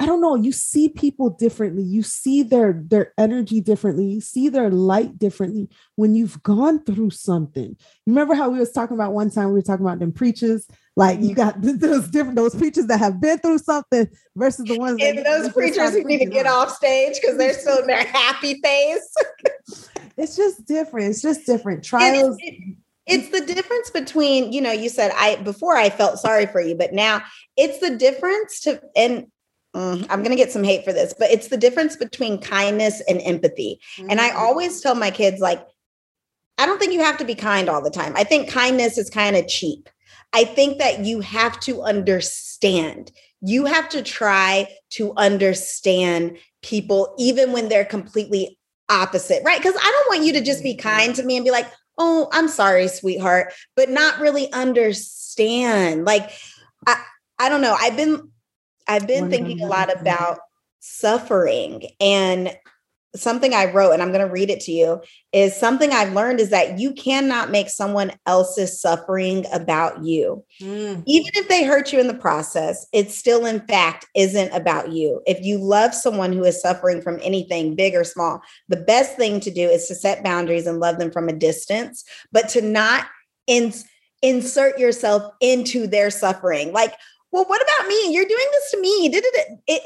I 0.00 0.06
don't 0.06 0.20
know, 0.20 0.34
you 0.34 0.50
see 0.50 0.88
people 0.88 1.30
differently. 1.30 1.82
You 1.84 2.02
see 2.02 2.42
their 2.42 2.82
their 2.84 3.12
energy 3.16 3.60
differently. 3.60 4.06
You 4.06 4.20
see 4.20 4.48
their 4.48 4.68
light 4.70 5.18
differently 5.18 5.68
when 5.94 6.14
you've 6.16 6.42
gone 6.42 6.82
through 6.84 7.10
something. 7.10 7.76
Remember 8.06 8.34
how 8.34 8.50
we 8.50 8.58
was 8.58 8.72
talking 8.72 8.96
about 8.96 9.12
one 9.12 9.30
time 9.30 9.48
we 9.48 9.52
were 9.54 9.62
talking 9.62 9.86
about 9.86 10.00
them 10.00 10.12
preachers 10.12 10.66
like 10.96 11.20
you 11.20 11.34
got 11.34 11.60
those 11.62 12.08
different 12.08 12.34
those 12.36 12.54
preachers 12.56 12.86
that 12.86 12.98
have 12.98 13.20
been 13.20 13.38
through 13.38 13.58
something 13.58 14.08
versus 14.36 14.66
the 14.66 14.74
ones 14.74 14.98
that 14.98 15.16
And 15.16 15.24
those 15.26 15.52
preachers 15.52 15.92
who 15.92 16.02
need 16.04 16.18
to 16.18 16.26
get 16.26 16.46
off 16.46 16.70
stage 16.74 17.18
because 17.20 17.36
they're 17.38 17.54
still 17.54 17.78
in 17.78 17.86
their 17.86 18.04
happy 18.06 18.60
face. 18.62 19.14
It's 20.16 20.36
just 20.36 20.66
different. 20.66 21.10
It's 21.10 21.22
just 21.22 21.46
different. 21.46 21.84
Trials. 21.84 22.36
it- 22.40 22.54
it- 22.54 22.76
it's 23.06 23.28
the 23.28 23.44
difference 23.44 23.90
between, 23.90 24.50
you 24.50 24.62
know, 24.62 24.72
you 24.72 24.88
said 24.88 25.12
I 25.14 25.36
before 25.36 25.76
I 25.76 25.90
felt 25.90 26.18
sorry 26.18 26.46
for 26.46 26.62
you, 26.62 26.74
but 26.74 26.94
now 26.94 27.20
it's 27.54 27.78
the 27.78 27.96
difference 27.98 28.60
to 28.60 28.80
and 28.96 29.26
mm, 29.74 30.06
I'm 30.08 30.20
going 30.20 30.30
to 30.30 30.36
get 30.36 30.52
some 30.52 30.64
hate 30.64 30.84
for 30.84 30.92
this, 30.92 31.14
but 31.18 31.30
it's 31.30 31.48
the 31.48 31.56
difference 31.56 31.96
between 31.96 32.38
kindness 32.38 33.02
and 33.08 33.20
empathy. 33.22 33.80
And 34.08 34.20
I 34.20 34.30
always 34.30 34.80
tell 34.80 34.94
my 34.94 35.10
kids 35.10 35.40
like 35.40 35.66
I 36.56 36.66
don't 36.66 36.78
think 36.78 36.92
you 36.92 37.02
have 37.02 37.18
to 37.18 37.24
be 37.24 37.34
kind 37.34 37.68
all 37.68 37.82
the 37.82 37.90
time. 37.90 38.12
I 38.16 38.24
think 38.24 38.48
kindness 38.48 38.96
is 38.96 39.10
kind 39.10 39.36
of 39.36 39.48
cheap. 39.48 39.88
I 40.32 40.44
think 40.44 40.78
that 40.78 41.04
you 41.04 41.20
have 41.20 41.58
to 41.60 41.82
understand. 41.82 43.12
You 43.40 43.66
have 43.66 43.88
to 43.90 44.02
try 44.02 44.68
to 44.90 45.12
understand 45.16 46.38
people 46.62 47.14
even 47.18 47.52
when 47.52 47.68
they're 47.68 47.84
completely 47.84 48.58
opposite, 48.88 49.42
right? 49.44 49.58
Because 49.58 49.76
I 49.76 49.90
don't 49.90 50.16
want 50.16 50.26
you 50.26 50.32
to 50.34 50.44
just 50.44 50.62
be 50.62 50.74
kind 50.76 51.14
to 51.14 51.22
me 51.22 51.36
and 51.36 51.44
be 51.44 51.50
like, 51.50 51.70
oh, 51.98 52.28
I'm 52.32 52.48
sorry, 52.48 52.88
sweetheart, 52.88 53.52
but 53.76 53.90
not 53.90 54.20
really 54.20 54.52
understand. 54.52 56.04
Like, 56.04 56.30
I, 56.86 57.02
I 57.38 57.48
don't 57.48 57.60
know. 57.60 57.76
I've 57.78 57.96
been, 57.96 58.30
I've 58.86 59.06
been 59.06 59.30
thinking 59.30 59.60
a 59.62 59.66
lot 59.66 59.90
about 59.98 60.38
suffering 60.80 61.88
and 62.00 62.54
something 63.16 63.54
I 63.54 63.70
wrote, 63.70 63.92
and 63.92 64.02
I'm 64.02 64.12
going 64.12 64.26
to 64.26 64.32
read 64.32 64.50
it 64.50 64.60
to 64.60 64.72
you, 64.72 65.00
is 65.32 65.54
something 65.54 65.92
I've 65.92 66.12
learned 66.12 66.40
is 66.40 66.50
that 66.50 66.78
you 66.78 66.92
cannot 66.92 67.50
make 67.50 67.70
someone 67.70 68.12
else's 68.26 68.80
suffering 68.80 69.44
about 69.52 70.02
you. 70.02 70.44
Mm. 70.60 71.02
Even 71.06 71.30
if 71.34 71.48
they 71.48 71.64
hurt 71.64 71.92
you 71.92 72.00
in 72.00 72.08
the 72.08 72.14
process, 72.14 72.86
it 72.92 73.10
still, 73.12 73.46
in 73.46 73.60
fact, 73.66 74.06
isn't 74.16 74.52
about 74.52 74.92
you. 74.92 75.22
If 75.26 75.44
you 75.44 75.58
love 75.58 75.94
someone 75.94 76.32
who 76.32 76.42
is 76.42 76.60
suffering 76.60 77.00
from 77.00 77.20
anything, 77.22 77.76
big 77.76 77.94
or 77.94 78.04
small, 78.04 78.42
the 78.68 78.76
best 78.76 79.16
thing 79.16 79.38
to 79.40 79.50
do 79.50 79.68
is 79.68 79.86
to 79.88 79.94
set 79.94 80.24
boundaries 80.24 80.66
and 80.66 80.80
love 80.80 80.98
them 80.98 81.12
from 81.12 81.28
a 81.28 81.32
distance, 81.32 82.04
but 82.32 82.48
to 82.50 82.62
not 82.62 83.06
ins- 83.46 83.84
insert 84.22 84.78
yourself 84.78 85.22
into 85.40 85.86
their 85.86 86.10
suffering. 86.10 86.72
Like, 86.72 86.94
well, 87.34 87.44
what 87.46 87.60
about 87.60 87.88
me? 87.88 88.14
You're 88.14 88.24
doing 88.26 88.46
this 88.52 88.70
to 88.70 88.80
me. 88.80 89.08
Did 89.08 89.24
it? 89.26 89.58
It 89.66 89.82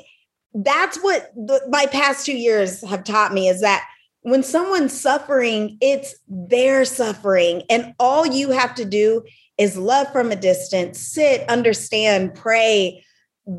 that's 0.53 0.99
what 0.99 1.33
the, 1.35 1.63
my 1.71 1.87
past 1.87 2.27
two 2.27 2.37
years 2.37 2.87
have 2.87 3.05
taught 3.05 3.33
me 3.33 3.49
is 3.49 3.63
that 3.63 3.89
when 4.21 4.43
someone's 4.43 4.99
suffering, 4.99 5.79
it's 5.81 6.15
their 6.29 6.85
suffering. 6.85 7.63
And 7.71 7.95
all 7.99 8.27
you 8.27 8.51
have 8.51 8.75
to 8.75 8.85
do 8.85 9.25
is 9.57 9.79
love 9.79 10.13
from 10.13 10.31
a 10.31 10.37
distance, 10.37 11.01
sit, 11.01 11.49
understand, 11.49 12.35
pray, 12.35 13.03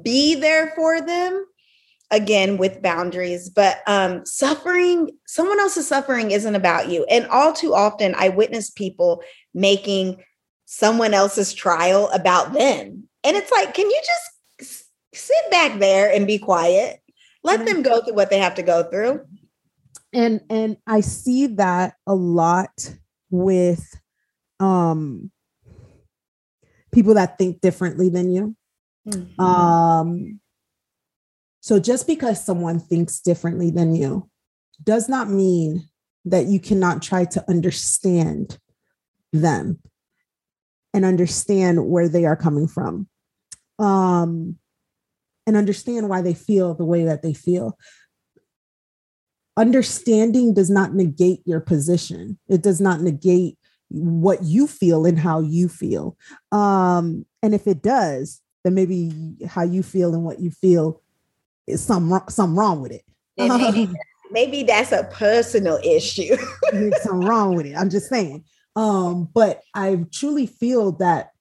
be 0.03 0.35
there 0.35 0.71
for 0.75 1.01
them 1.01 1.45
again 2.11 2.57
with 2.57 2.81
boundaries 2.81 3.49
but 3.49 3.81
um 3.85 4.25
suffering 4.25 5.11
someone 5.27 5.59
else's 5.59 5.87
suffering 5.87 6.31
isn't 6.31 6.55
about 6.55 6.89
you 6.89 7.05
and 7.05 7.27
all 7.27 7.53
too 7.53 7.75
often 7.75 8.15
i 8.15 8.29
witness 8.29 8.71
people 8.71 9.21
making 9.53 10.17
someone 10.65 11.13
else's 11.13 11.53
trial 11.53 12.09
about 12.09 12.53
them 12.53 13.08
and 13.23 13.35
it's 13.35 13.51
like 13.51 13.73
can 13.73 13.89
you 13.89 14.01
just 14.05 14.85
sit 15.13 15.51
back 15.51 15.79
there 15.79 16.11
and 16.11 16.27
be 16.27 16.37
quiet? 16.37 17.01
Let 17.43 17.65
them 17.65 17.81
go 17.81 18.01
through 18.01 18.15
what 18.15 18.29
they 18.29 18.39
have 18.39 18.55
to 18.55 18.63
go 18.63 18.83
through. 18.83 19.25
And 20.11 20.41
and 20.49 20.77
i 20.87 21.01
see 21.01 21.47
that 21.47 21.93
a 22.07 22.15
lot 22.15 22.95
with 23.29 23.95
um 24.59 25.31
people 26.91 27.13
that 27.13 27.37
think 27.37 27.61
differently 27.61 28.09
than 28.09 28.31
you. 28.31 28.55
Mm-hmm. 29.07 29.41
um 29.41 30.39
so 31.61 31.79
just 31.79 32.05
because 32.05 32.43
someone 32.43 32.79
thinks 32.79 33.21
differently 33.21 33.71
than 33.71 33.95
you 33.95 34.29
does 34.83 35.07
not 35.07 35.29
mean 35.29 35.87
that 36.25 36.45
you 36.45 36.59
cannot 36.59 37.01
try 37.01 37.25
to 37.25 37.43
understand 37.49 38.57
them 39.31 39.79
and 40.93 41.05
understand 41.05 41.87
where 41.87 42.09
they 42.09 42.25
are 42.25 42.35
coming 42.35 42.67
from 42.67 43.07
um, 43.79 44.57
and 45.47 45.55
understand 45.55 46.09
why 46.09 46.21
they 46.21 46.33
feel 46.33 46.73
the 46.73 46.85
way 46.85 47.05
that 47.05 47.23
they 47.23 47.33
feel. 47.33 47.77
Understanding 49.57 50.53
does 50.53 50.69
not 50.69 50.93
negate 50.93 51.41
your 51.45 51.59
position, 51.59 52.37
it 52.47 52.61
does 52.61 52.79
not 52.79 53.01
negate 53.01 53.57
what 53.89 54.43
you 54.43 54.67
feel 54.67 55.05
and 55.05 55.17
how 55.17 55.41
you 55.41 55.67
feel. 55.67 56.15
Um, 56.51 57.25
and 57.41 57.55
if 57.55 57.65
it 57.65 57.81
does, 57.81 58.41
then 58.63 58.75
maybe 58.75 59.35
how 59.47 59.63
you 59.63 59.81
feel 59.81 60.13
and 60.13 60.23
what 60.23 60.39
you 60.39 60.51
feel 60.51 61.01
is 61.65 61.81
some 61.81 62.21
something 62.29 62.55
wrong 62.55 62.81
with 62.81 62.91
it. 62.91 63.03
Maybe, 63.37 63.89
maybe 64.31 64.63
that's 64.63 64.91
a 64.91 65.05
personal 65.05 65.79
issue. 65.83 66.35
Something 66.71 67.21
wrong 67.21 67.55
with 67.55 67.65
it. 67.65 67.75
I'm 67.75 67.89
just 67.89 68.09
saying. 68.09 68.43
Um, 68.75 69.29
but 69.33 69.61
I 69.73 70.05
truly 70.11 70.45
feel 70.45 70.93
that 70.93 71.31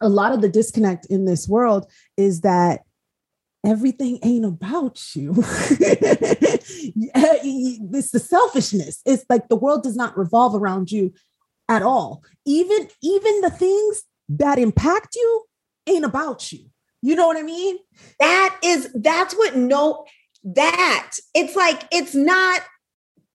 a 0.00 0.08
lot 0.08 0.32
of 0.32 0.40
the 0.40 0.48
disconnect 0.48 1.06
in 1.06 1.24
this 1.24 1.48
world 1.48 1.86
is 2.16 2.40
that 2.40 2.80
everything 3.64 4.18
ain't 4.22 4.44
about 4.44 5.00
you. 5.14 5.32
it's 7.84 8.10
the 8.10 8.18
selfishness. 8.18 9.00
It's 9.06 9.24
like 9.30 9.48
the 9.48 9.56
world 9.56 9.84
does 9.84 9.96
not 9.96 10.18
revolve 10.18 10.54
around 10.54 10.90
you 10.90 11.12
at 11.68 11.82
all. 11.82 12.22
Even 12.44 12.88
even 13.02 13.40
the 13.40 13.50
things 13.50 14.02
that 14.28 14.58
impact 14.58 15.14
you 15.14 15.44
ain't 15.86 16.04
about 16.04 16.52
you. 16.52 16.66
You 17.02 17.14
know 17.16 17.26
what 17.26 17.36
I 17.36 17.42
mean? 17.42 17.78
That 18.20 18.58
is 18.62 18.90
that's 18.94 19.34
what 19.34 19.56
no 19.56 20.04
that 20.44 21.12
it's 21.34 21.54
like 21.54 21.84
it's 21.92 22.14
not 22.14 22.62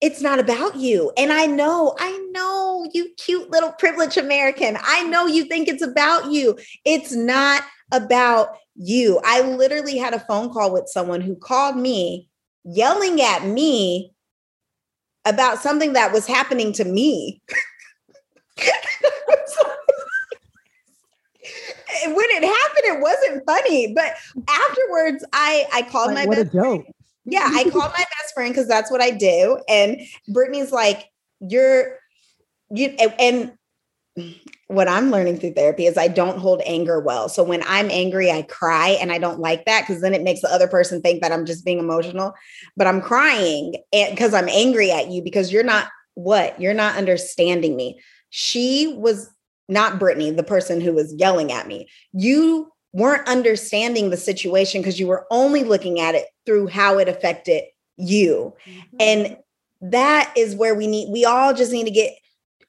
it's 0.01 0.21
not 0.21 0.39
about 0.39 0.75
you. 0.75 1.12
And 1.17 1.33
I 1.33 1.45
know, 1.45 1.95
I 1.99 2.17
know 2.31 2.88
you 2.93 3.10
cute 3.17 3.49
little 3.49 3.71
privileged 3.71 4.17
American. 4.17 4.77
I 4.81 5.03
know 5.03 5.25
you 5.25 5.45
think 5.45 5.67
it's 5.67 5.83
about 5.83 6.31
you. 6.31 6.57
It's 6.86 7.13
not 7.13 7.63
about 7.91 8.49
you. 8.75 9.19
I 9.23 9.41
literally 9.41 9.97
had 9.97 10.13
a 10.13 10.19
phone 10.19 10.51
call 10.51 10.71
with 10.71 10.88
someone 10.88 11.21
who 11.21 11.36
called 11.36 11.77
me 11.77 12.29
yelling 12.63 13.21
at 13.21 13.45
me 13.45 14.13
about 15.25 15.60
something 15.60 15.93
that 15.93 16.13
was 16.13 16.27
happening 16.27 16.73
to 16.73 16.86
me. 16.86 17.41
when 22.05 22.25
it 22.29 22.43
happened, 22.43 22.86
it 22.86 23.01
wasn't 23.01 23.45
funny. 23.45 23.93
But 23.93 24.13
afterwards, 24.47 25.25
I 25.33 25.65
I 25.73 25.81
called 25.83 26.13
like, 26.13 26.15
my 26.15 26.25
what 26.25 26.38
best 26.38 26.53
a 26.53 26.57
joke. 26.57 26.83
Friend. 26.83 26.93
Yeah, 27.27 27.49
I 27.51 27.63
called 27.63 27.91
my 27.91 28.05
best 28.19 28.33
friend 28.33 28.53
because 28.53 28.67
that's 28.67 28.89
what 28.89 29.01
I 29.01 29.11
do. 29.11 29.59
And 29.67 29.99
Brittany's 30.29 30.71
like, 30.71 31.05
you're 31.39 31.99
you 32.71 32.87
and 33.19 33.53
what 34.67 34.87
I'm 34.87 35.11
learning 35.11 35.37
through 35.37 35.53
therapy 35.53 35.85
is 35.85 35.97
I 35.97 36.07
don't 36.07 36.39
hold 36.39 36.61
anger 36.65 36.99
well. 36.99 37.29
So 37.29 37.43
when 37.43 37.63
I'm 37.67 37.89
angry, 37.91 38.31
I 38.31 38.41
cry 38.41 38.97
and 38.99 39.11
I 39.11 39.19
don't 39.19 39.39
like 39.39 39.65
that 39.65 39.81
because 39.85 40.01
then 40.01 40.13
it 40.13 40.23
makes 40.23 40.41
the 40.41 40.51
other 40.51 40.67
person 40.67 41.01
think 41.01 41.21
that 41.21 41.31
I'm 41.31 41.45
just 41.45 41.63
being 41.63 41.79
emotional. 41.79 42.33
But 42.75 42.87
I'm 42.87 43.01
crying 43.01 43.75
because 43.91 44.33
I'm 44.33 44.49
angry 44.49 44.91
at 44.91 45.09
you 45.09 45.21
because 45.21 45.51
you're 45.51 45.63
not 45.63 45.89
what? 46.15 46.59
You're 46.59 46.73
not 46.73 46.97
understanding 46.97 47.75
me. 47.75 47.99
She 48.29 48.93
was 48.97 49.29
not 49.69 49.99
Brittany, 49.99 50.31
the 50.31 50.43
person 50.43 50.81
who 50.81 50.93
was 50.93 51.13
yelling 51.13 51.51
at 51.51 51.67
me. 51.67 51.87
You 52.13 52.71
weren't 52.97 53.27
understanding 53.27 54.10
the 54.10 54.17
situation 54.17 54.81
because 54.81 54.99
you 54.99 55.05
were 55.05 55.27
only 55.29 55.63
looking 55.63 55.99
at 55.99 56.15
it 56.15 56.25
through 56.47 56.65
how 56.65 56.97
it 56.97 57.07
affected 57.07 57.63
you. 57.95 58.55
Mm-hmm. 58.65 58.97
And 58.99 59.38
that 59.81 60.33
is 60.36 60.55
where 60.55 60.73
we 60.73 60.88
need, 60.88 61.12
we 61.12 61.23
all 61.23 61.53
just 61.53 61.71
need 61.71 61.83
to 61.83 61.91
get 61.91 62.13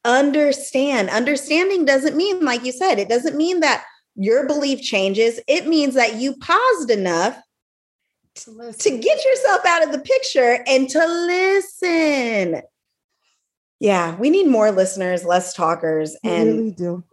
understand. 0.05 1.09
Understanding 1.09 1.87
doesn't 1.87 2.15
mean, 2.15 2.45
like 2.45 2.63
you 2.63 2.73
said, 2.73 2.99
it 2.99 3.09
doesn't 3.09 3.37
mean 3.37 3.61
that 3.61 3.85
your 4.17 4.47
belief 4.47 4.83
changes. 4.83 5.41
It 5.49 5.67
means 5.67 5.95
that 5.95 6.17
you 6.17 6.37
paused 6.37 6.91
enough 6.91 7.41
to, 8.35 8.73
to 8.73 8.91
get 8.99 9.25
yourself 9.25 9.65
out 9.67 9.83
of 9.83 9.93
the 9.93 9.99
picture 9.99 10.63
and 10.67 10.91
to 10.91 10.99
listen. 10.99 12.63
Yeah, 13.81 14.15
we 14.17 14.29
need 14.29 14.49
more 14.49 14.71
listeners, 14.73 15.25
less 15.25 15.55
talkers. 15.55 16.17
And 16.23 16.45
we 16.45 16.53
really 16.57 16.71
do. 16.73 17.05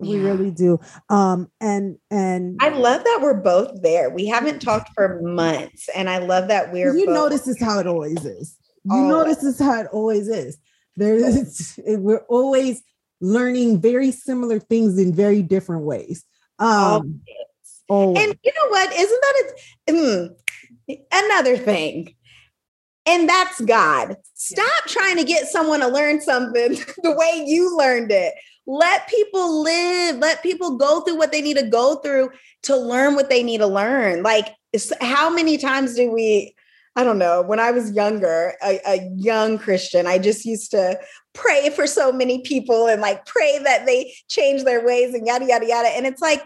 We 0.00 0.16
yeah. 0.16 0.22
really 0.22 0.50
do. 0.50 0.80
Um, 1.10 1.50
and 1.60 1.98
and 2.10 2.56
I 2.60 2.70
love 2.70 3.04
that 3.04 3.18
we're 3.22 3.34
both 3.34 3.82
there. 3.82 4.08
We 4.10 4.26
haven't 4.26 4.60
talked 4.60 4.90
for 4.94 5.20
months, 5.22 5.88
and 5.94 6.08
I 6.08 6.18
love 6.18 6.48
that 6.48 6.72
we're. 6.72 6.96
You 6.96 7.06
both- 7.06 7.14
know, 7.14 7.28
this 7.28 7.46
is 7.46 7.60
how 7.62 7.78
it 7.78 7.86
always 7.86 8.24
is. 8.24 8.56
You 8.84 8.92
always. 8.92 9.10
know, 9.10 9.24
this 9.24 9.44
is 9.44 9.58
how 9.58 9.80
it 9.80 9.88
always 9.92 10.28
is. 10.28 10.56
There's 10.96 11.78
we're 11.86 12.24
always 12.28 12.82
learning 13.20 13.80
very 13.80 14.10
similar 14.10 14.58
things 14.58 14.98
in 14.98 15.14
very 15.14 15.42
different 15.42 15.82
ways. 15.82 16.24
Um, 16.58 17.20
always. 17.88 18.24
And 18.24 18.38
you 18.42 18.52
know 18.56 18.70
what? 18.70 18.92
Isn't 18.92 19.20
that 19.20 19.52
a, 19.88 19.92
mm, 19.92 20.98
another 21.12 21.58
thing? 21.58 22.14
And 23.06 23.28
that's 23.28 23.60
God. 23.62 24.16
Stop 24.34 24.84
trying 24.86 25.16
to 25.16 25.24
get 25.24 25.48
someone 25.48 25.80
to 25.80 25.88
learn 25.88 26.20
something 26.20 26.72
the 27.02 27.14
way 27.14 27.44
you 27.46 27.76
learned 27.76 28.12
it. 28.12 28.34
Let 28.66 29.08
people 29.08 29.62
live. 29.62 30.16
Let 30.18 30.42
people 30.42 30.76
go 30.76 31.00
through 31.00 31.16
what 31.16 31.32
they 31.32 31.42
need 31.42 31.56
to 31.56 31.66
go 31.66 31.96
through 31.96 32.30
to 32.64 32.76
learn 32.76 33.14
what 33.14 33.30
they 33.30 33.42
need 33.42 33.58
to 33.58 33.66
learn. 33.66 34.22
Like, 34.22 34.54
how 35.00 35.30
many 35.30 35.58
times 35.58 35.94
do 35.94 36.10
we? 36.10 36.54
I 36.96 37.04
don't 37.04 37.18
know. 37.18 37.42
When 37.42 37.60
I 37.60 37.70
was 37.70 37.92
younger, 37.92 38.54
a, 38.62 38.80
a, 38.86 39.10
young 39.14 39.58
Christian, 39.58 40.06
I 40.06 40.18
just 40.18 40.44
used 40.44 40.72
to 40.72 40.98
pray 41.34 41.70
for 41.70 41.86
so 41.86 42.10
many 42.10 42.42
people 42.42 42.88
and 42.88 43.00
like 43.00 43.24
pray 43.26 43.60
that 43.62 43.86
they 43.86 44.12
change 44.28 44.64
their 44.64 44.84
ways 44.84 45.14
and 45.14 45.24
yada, 45.24 45.46
yada, 45.46 45.66
yada. 45.66 45.88
And 45.88 46.04
it's 46.04 46.20
like, 46.20 46.42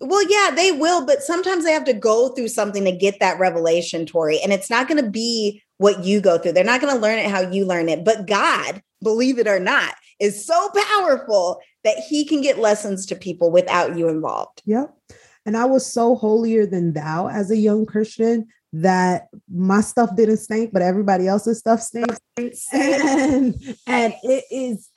well, 0.00 0.24
yeah, 0.30 0.54
they 0.54 0.72
will, 0.72 1.04
but 1.04 1.22
sometimes 1.22 1.64
they 1.64 1.72
have 1.72 1.84
to 1.84 1.92
go 1.92 2.30
through 2.30 2.48
something 2.48 2.84
to 2.84 2.92
get 2.92 3.20
that 3.20 3.38
revelation, 3.38 4.06
Torrie. 4.06 4.38
And 4.42 4.52
it's 4.52 4.70
not 4.70 4.88
going 4.88 5.02
to 5.02 5.10
be 5.10 5.62
what 5.78 6.04
you 6.04 6.20
go 6.20 6.38
through. 6.38 6.52
They're 6.52 6.64
not 6.64 6.80
going 6.80 6.94
to 6.94 7.00
learn 7.00 7.18
it 7.18 7.30
how 7.30 7.50
you 7.50 7.66
learn 7.66 7.88
it. 7.88 8.04
But 8.04 8.26
God, 8.26 8.82
believe 9.02 9.38
it 9.38 9.48
or 9.48 9.60
not, 9.60 9.94
is 10.20 10.44
so 10.44 10.70
powerful 10.90 11.60
that 11.84 11.96
he 11.98 12.24
can 12.24 12.40
get 12.42 12.58
lessons 12.58 13.06
to 13.06 13.16
people 13.16 13.50
without 13.50 13.96
you 13.96 14.08
involved. 14.08 14.62
Yep. 14.66 14.94
And 15.46 15.56
I 15.56 15.64
was 15.64 15.86
so 15.86 16.14
holier 16.14 16.66
than 16.66 16.92
thou 16.92 17.28
as 17.28 17.50
a 17.50 17.56
young 17.56 17.86
Christian 17.86 18.48
that 18.72 19.28
my 19.52 19.80
stuff 19.80 20.14
didn't 20.14 20.36
stink, 20.36 20.72
but 20.72 20.82
everybody 20.82 21.26
else's 21.26 21.58
stuff 21.58 21.80
stinks. 21.80 22.18
And, 22.72 23.54
and 23.86 24.14
it 24.22 24.44
is 24.50 24.90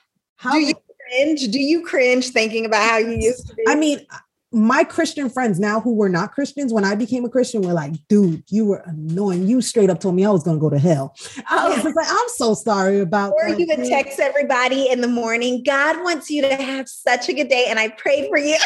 how 0.43 0.51
do 0.53 0.59
you 0.59 0.75
cringe? 1.09 1.47
Do 1.51 1.59
you 1.59 1.85
cringe 1.85 2.29
thinking 2.29 2.65
about 2.65 2.89
how 2.89 2.97
you 2.97 3.17
used 3.17 3.47
to 3.47 3.55
be? 3.55 3.63
I 3.67 3.75
mean, 3.75 4.05
my 4.53 4.83
Christian 4.83 5.29
friends 5.29 5.59
now 5.59 5.79
who 5.79 5.95
were 5.95 6.09
not 6.09 6.31
Christians 6.31 6.71
when 6.71 6.85
I 6.85 6.93
became 6.93 7.25
a 7.25 7.29
Christian 7.29 7.63
were 7.63 7.73
like, 7.73 7.93
dude, 8.07 8.43
you 8.49 8.65
were 8.65 8.83
annoying. 8.85 9.47
You 9.47 9.61
straight 9.61 9.89
up 9.89 9.99
told 9.99 10.15
me 10.15 10.23
I 10.25 10.29
was 10.29 10.43
going 10.43 10.57
to 10.57 10.61
go 10.61 10.69
to 10.69 10.77
hell. 10.77 11.15
I 11.49 11.69
was 11.69 11.83
like, 11.83 12.07
I'm 12.07 12.27
so 12.35 12.53
sorry 12.53 12.99
about 12.99 13.33
Or 13.33 13.49
you 13.49 13.65
would 13.67 13.83
text 13.85 14.19
everybody 14.19 14.89
in 14.89 15.01
the 15.01 15.07
morning, 15.07 15.63
God 15.65 16.03
wants 16.03 16.29
you 16.29 16.43
to 16.43 16.55
have 16.55 16.87
such 16.87 17.29
a 17.29 17.33
good 17.33 17.49
day. 17.49 17.65
And 17.67 17.79
I 17.79 17.89
prayed 17.89 18.29
for 18.29 18.37
you. 18.37 18.57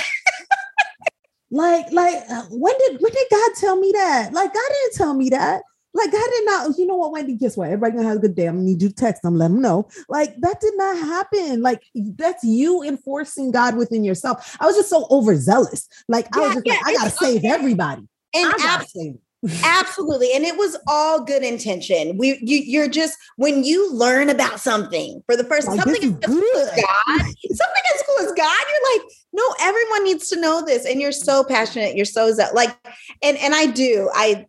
like, 1.51 1.89
like 1.91 2.21
uh, 2.29 2.43
when 2.51 2.77
did, 2.79 3.01
when 3.01 3.13
did 3.13 3.27
God 3.31 3.51
tell 3.55 3.77
me 3.77 3.91
that? 3.93 4.33
Like, 4.33 4.53
God 4.53 4.69
didn't 4.69 4.93
tell 4.95 5.13
me 5.13 5.29
that. 5.29 5.61
Like 5.97 6.11
God 6.11 6.27
did 6.31 6.45
not, 6.45 6.77
you 6.77 6.85
know 6.85 6.95
what, 6.95 7.11
Wendy, 7.11 7.33
guess 7.33 7.57
what? 7.57 7.69
Everybody 7.69 7.97
gonna 7.97 8.07
have 8.07 8.17
a 8.17 8.21
good 8.21 8.35
day. 8.35 8.45
I'm 8.45 8.55
gonna 8.55 8.65
need 8.65 8.81
you 8.81 8.89
to 8.89 8.95
text 8.95 9.23
them, 9.23 9.35
let 9.35 9.47
them 9.47 9.61
know. 9.61 9.87
Like 10.09 10.35
that 10.41 10.61
did 10.61 10.73
not 10.77 10.97
happen. 10.97 11.61
Like 11.61 11.83
that's 11.95 12.43
you 12.43 12.83
enforcing 12.83 13.51
God 13.51 13.75
within 13.75 14.03
yourself. 14.03 14.55
I 14.59 14.67
was 14.67 14.75
just 14.75 14.89
so 14.89 15.07
overzealous. 15.09 15.87
Like 16.07 16.27
yeah, 16.35 16.41
I 16.41 16.45
was 16.45 16.53
just 16.53 16.65
yeah, 16.67 16.73
like, 16.73 16.85
I 16.85 16.93
gotta 16.93 17.09
save 17.09 17.39
okay. 17.39 17.49
everybody. 17.49 18.07
And 18.33 18.53
ab- 18.59 18.85
save. 18.85 19.15
Absolutely. 19.63 20.33
And 20.33 20.43
it 20.43 20.57
was 20.57 20.77
all 20.87 21.23
good 21.23 21.43
intention. 21.43 22.17
We 22.17 22.39
you 22.41 22.57
you're 22.57 22.89
just 22.89 23.17
when 23.37 23.63
you 23.63 23.93
learn 23.93 24.29
about 24.29 24.59
something 24.59 25.23
for 25.25 25.35
the 25.35 25.43
first 25.43 25.67
Like, 25.67 25.81
something 25.81 26.03
as 26.03 26.09
is 26.09 26.25
cool 26.25 26.61
as 26.61 26.69
good. 26.71 26.83
God, 26.83 27.21
something 27.43 27.83
as 27.95 28.03
cool 28.07 28.25
as 28.25 28.31
God, 28.33 28.65
you're 28.71 28.97
like, 28.97 29.11
no, 29.37 29.55
everyone 29.61 30.03
needs 30.03 30.29
to 30.29 30.39
know 30.39 30.63
this. 30.65 30.83
And 30.83 30.99
you're 30.99 31.11
so 31.11 31.43
passionate. 31.43 31.95
You're 31.95 32.05
so 32.05 32.31
ze- 32.31 32.53
like, 32.53 32.75
and 33.21 33.37
and 33.37 33.53
I 33.53 33.67
do. 33.67 34.09
I 34.13 34.47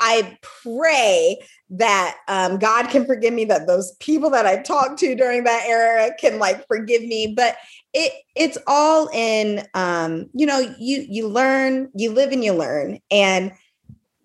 I 0.00 0.38
pray 0.40 1.36
that 1.70 2.16
um, 2.28 2.58
God 2.58 2.88
can 2.90 3.06
forgive 3.06 3.34
me, 3.34 3.44
that 3.46 3.66
those 3.66 3.92
people 3.96 4.30
that 4.30 4.46
I 4.46 4.62
talked 4.62 5.00
to 5.00 5.16
during 5.16 5.42
that 5.44 5.64
era 5.66 6.12
can 6.20 6.38
like 6.38 6.64
forgive 6.68 7.02
me. 7.02 7.34
But 7.36 7.56
it 7.92 8.12
it's 8.36 8.56
all 8.68 9.08
in 9.12 9.66
um, 9.74 10.30
you 10.32 10.46
know, 10.46 10.60
you 10.78 11.04
you 11.08 11.26
learn, 11.26 11.90
you 11.96 12.12
live 12.12 12.30
and 12.30 12.44
you 12.44 12.52
learn. 12.52 13.00
And 13.10 13.52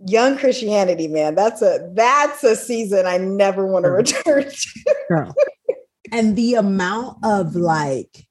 young 0.06 0.38
Christianity, 0.38 1.08
man, 1.08 1.34
that's 1.34 1.64
a 1.64 1.90
that's 1.94 2.44
a 2.44 2.56
season 2.56 3.08
I 3.08 3.18
never 3.18 3.66
want 3.66 3.86
to 3.86 3.92
return 3.92 4.44
to. 4.52 4.96
girl. 5.10 5.36
and 6.12 6.36
the 6.36 6.54
amount 6.54 7.18
of 7.24 7.56
like 7.56 8.25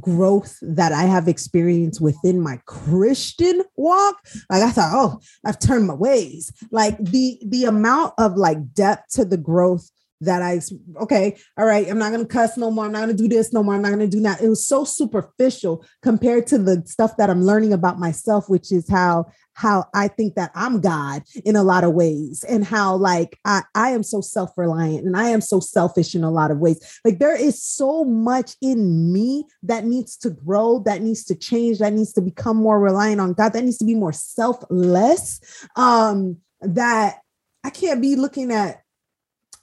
growth 0.00 0.58
that 0.62 0.92
I 0.92 1.02
have 1.04 1.28
experienced 1.28 2.00
within 2.00 2.40
my 2.40 2.60
Christian 2.66 3.62
walk, 3.76 4.16
like 4.50 4.62
I 4.62 4.70
thought, 4.70 4.92
oh, 4.94 5.20
I've 5.44 5.58
turned 5.58 5.86
my 5.86 5.94
ways. 5.94 6.52
Like 6.70 6.98
the 6.98 7.38
the 7.46 7.64
amount 7.64 8.14
of 8.18 8.36
like 8.36 8.74
depth 8.74 9.12
to 9.14 9.24
the 9.24 9.36
growth 9.36 9.90
that 10.22 10.42
I 10.42 10.60
okay, 11.02 11.36
all 11.56 11.66
right, 11.66 11.88
I'm 11.88 11.98
not 11.98 12.12
gonna 12.12 12.26
cuss 12.26 12.56
no 12.56 12.70
more. 12.70 12.86
I'm 12.86 12.92
not 12.92 13.00
gonna 13.00 13.14
do 13.14 13.28
this 13.28 13.52
no 13.52 13.62
more. 13.62 13.74
I'm 13.74 13.82
not 13.82 13.90
gonna 13.90 14.06
do 14.06 14.20
that. 14.20 14.42
It 14.42 14.48
was 14.48 14.66
so 14.66 14.84
superficial 14.84 15.84
compared 16.02 16.46
to 16.48 16.58
the 16.58 16.82
stuff 16.86 17.16
that 17.16 17.30
I'm 17.30 17.44
learning 17.44 17.72
about 17.72 17.98
myself, 17.98 18.48
which 18.48 18.72
is 18.72 18.88
how 18.88 19.26
how 19.54 19.84
I 19.94 20.08
think 20.08 20.34
that 20.36 20.50
I'm 20.54 20.80
God 20.80 21.22
in 21.44 21.56
a 21.56 21.62
lot 21.62 21.84
of 21.84 21.92
ways, 21.92 22.44
and 22.48 22.64
how 22.64 22.96
like 22.96 23.38
I, 23.44 23.62
I 23.74 23.90
am 23.90 24.02
so 24.02 24.20
self-reliant 24.20 25.04
and 25.04 25.16
I 25.16 25.28
am 25.28 25.40
so 25.40 25.60
selfish 25.60 26.14
in 26.14 26.24
a 26.24 26.30
lot 26.30 26.50
of 26.50 26.58
ways. 26.58 27.00
Like 27.04 27.18
there 27.18 27.36
is 27.36 27.62
so 27.62 28.04
much 28.04 28.56
in 28.62 29.12
me 29.12 29.44
that 29.62 29.84
needs 29.84 30.16
to 30.18 30.30
grow, 30.30 30.80
that 30.86 31.02
needs 31.02 31.24
to 31.24 31.34
change, 31.34 31.78
that 31.78 31.92
needs 31.92 32.12
to 32.14 32.22
become 32.22 32.56
more 32.56 32.80
reliant 32.80 33.20
on 33.20 33.34
God, 33.34 33.52
that 33.52 33.64
needs 33.64 33.78
to 33.78 33.84
be 33.84 33.94
more 33.94 34.12
selfless. 34.12 35.40
Um, 35.76 36.38
that 36.62 37.18
I 37.64 37.70
can't 37.70 38.00
be 38.00 38.16
looking 38.16 38.52
at 38.52 38.81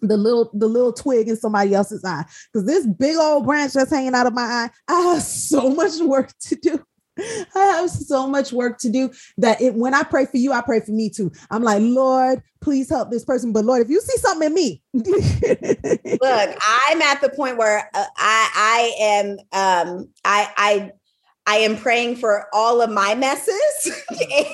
the 0.01 0.17
little 0.17 0.49
the 0.53 0.67
little 0.67 0.93
twig 0.93 1.27
in 1.27 1.35
somebody 1.35 1.73
else's 1.73 2.03
eye. 2.03 2.25
Because 2.51 2.65
this 2.65 2.87
big 2.87 3.17
old 3.17 3.45
branch 3.45 3.73
that's 3.73 3.91
hanging 3.91 4.15
out 4.15 4.27
of 4.27 4.33
my 4.33 4.41
eye 4.41 4.69
i 4.87 5.01
have 5.13 5.21
so 5.21 5.69
much 5.75 5.99
work 6.01 6.31
to 6.41 6.55
do. 6.55 6.83
I 7.53 7.59
have 7.59 7.89
so 7.89 8.27
much 8.27 8.53
work 8.53 8.77
to 8.79 8.89
do 8.89 9.11
that 9.37 9.61
it, 9.61 9.73
when 9.73 9.93
i 9.93 10.03
pray 10.03 10.25
for 10.25 10.37
you 10.37 10.53
i 10.53 10.61
pray 10.61 10.79
for 10.79 10.91
me 10.91 11.09
too. 11.09 11.31
I'm 11.51 11.63
like 11.63 11.79
lord 11.81 12.41
please 12.61 12.89
help 12.89 13.11
this 13.11 13.25
person 13.25 13.51
but 13.51 13.65
lord 13.65 13.81
if 13.81 13.89
you 13.89 13.99
see 13.99 14.17
something 14.17 14.47
in 14.47 14.53
me 14.53 14.81
Look, 16.21 16.57
I'm 16.61 17.01
at 17.01 17.21
the 17.21 17.31
point 17.35 17.57
where 17.57 17.89
uh, 17.93 18.05
I 18.17 18.49
I 18.55 18.93
am 18.99 19.37
um 19.53 20.09
I 20.25 20.51
I 20.57 20.91
I 21.49 21.55
am 21.55 21.77
praying 21.77 22.17
for 22.17 22.45
all 22.53 22.79
of 22.79 22.91
my 22.91 23.15
messes. 23.15 23.55
and 24.11 24.45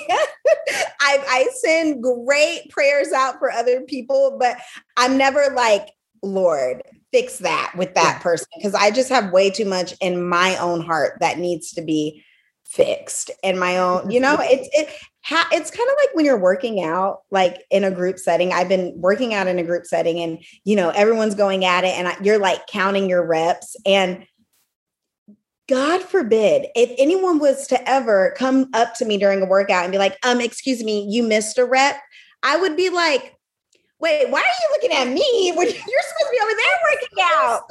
I, 0.98 1.22
I 1.28 1.48
send 1.60 2.02
great 2.02 2.70
prayers 2.70 3.12
out 3.12 3.38
for 3.38 3.50
other 3.50 3.82
people, 3.82 4.38
but 4.40 4.56
I'm 4.96 5.18
never 5.18 5.52
like, 5.54 5.90
Lord, 6.22 6.80
fix 7.12 7.36
that 7.40 7.74
with 7.76 7.92
that 7.96 8.22
person 8.22 8.46
because 8.56 8.74
I 8.74 8.90
just 8.90 9.10
have 9.10 9.30
way 9.30 9.50
too 9.50 9.66
much 9.66 9.92
in 10.00 10.26
my 10.26 10.56
own 10.56 10.80
heart 10.80 11.18
that 11.20 11.38
needs 11.38 11.72
to 11.72 11.82
be 11.82 12.24
fixed. 12.64 13.30
And 13.44 13.60
my 13.60 13.76
own, 13.76 14.10
you 14.10 14.18
know, 14.18 14.38
mm-hmm. 14.38 14.48
it's 14.48 14.68
it 14.72 14.88
ha- 15.22 15.48
it's 15.52 15.70
kind 15.70 15.88
of 15.88 15.96
like 16.02 16.14
when 16.14 16.24
you're 16.24 16.40
working 16.40 16.82
out, 16.82 17.24
like 17.30 17.62
in 17.70 17.84
a 17.84 17.90
group 17.90 18.18
setting. 18.18 18.54
I've 18.54 18.70
been 18.70 18.94
working 18.96 19.34
out 19.34 19.48
in 19.48 19.58
a 19.58 19.64
group 19.64 19.84
setting, 19.84 20.18
and 20.20 20.42
you 20.64 20.76
know, 20.76 20.88
everyone's 20.90 21.34
going 21.34 21.66
at 21.66 21.84
it, 21.84 21.94
and 21.98 22.08
I, 22.08 22.16
you're 22.22 22.38
like 22.38 22.66
counting 22.68 23.08
your 23.08 23.26
reps 23.26 23.76
and 23.84 24.26
God 25.68 26.02
forbid 26.02 26.66
if 26.76 26.94
anyone 26.96 27.38
was 27.38 27.66
to 27.68 27.88
ever 27.88 28.34
come 28.36 28.68
up 28.72 28.94
to 28.94 29.04
me 29.04 29.18
during 29.18 29.42
a 29.42 29.46
workout 29.46 29.84
and 29.84 29.92
be 29.92 29.98
like, 29.98 30.16
um, 30.24 30.40
excuse 30.40 30.84
me, 30.84 31.06
you 31.10 31.22
missed 31.22 31.58
a 31.58 31.64
rep, 31.64 32.00
I 32.42 32.56
would 32.56 32.76
be 32.76 32.88
like, 32.88 33.34
wait, 33.98 34.30
why 34.30 34.40
are 34.40 34.44
you 34.44 34.68
looking 34.72 34.92
at 34.92 35.08
me 35.08 35.52
when 35.56 35.66
you're 35.66 35.74
supposed 35.74 35.86
to 36.20 36.30
be 36.30 36.40
over 36.42 36.52
there 36.52 36.92
working 36.92 37.18
out? 37.22 37.62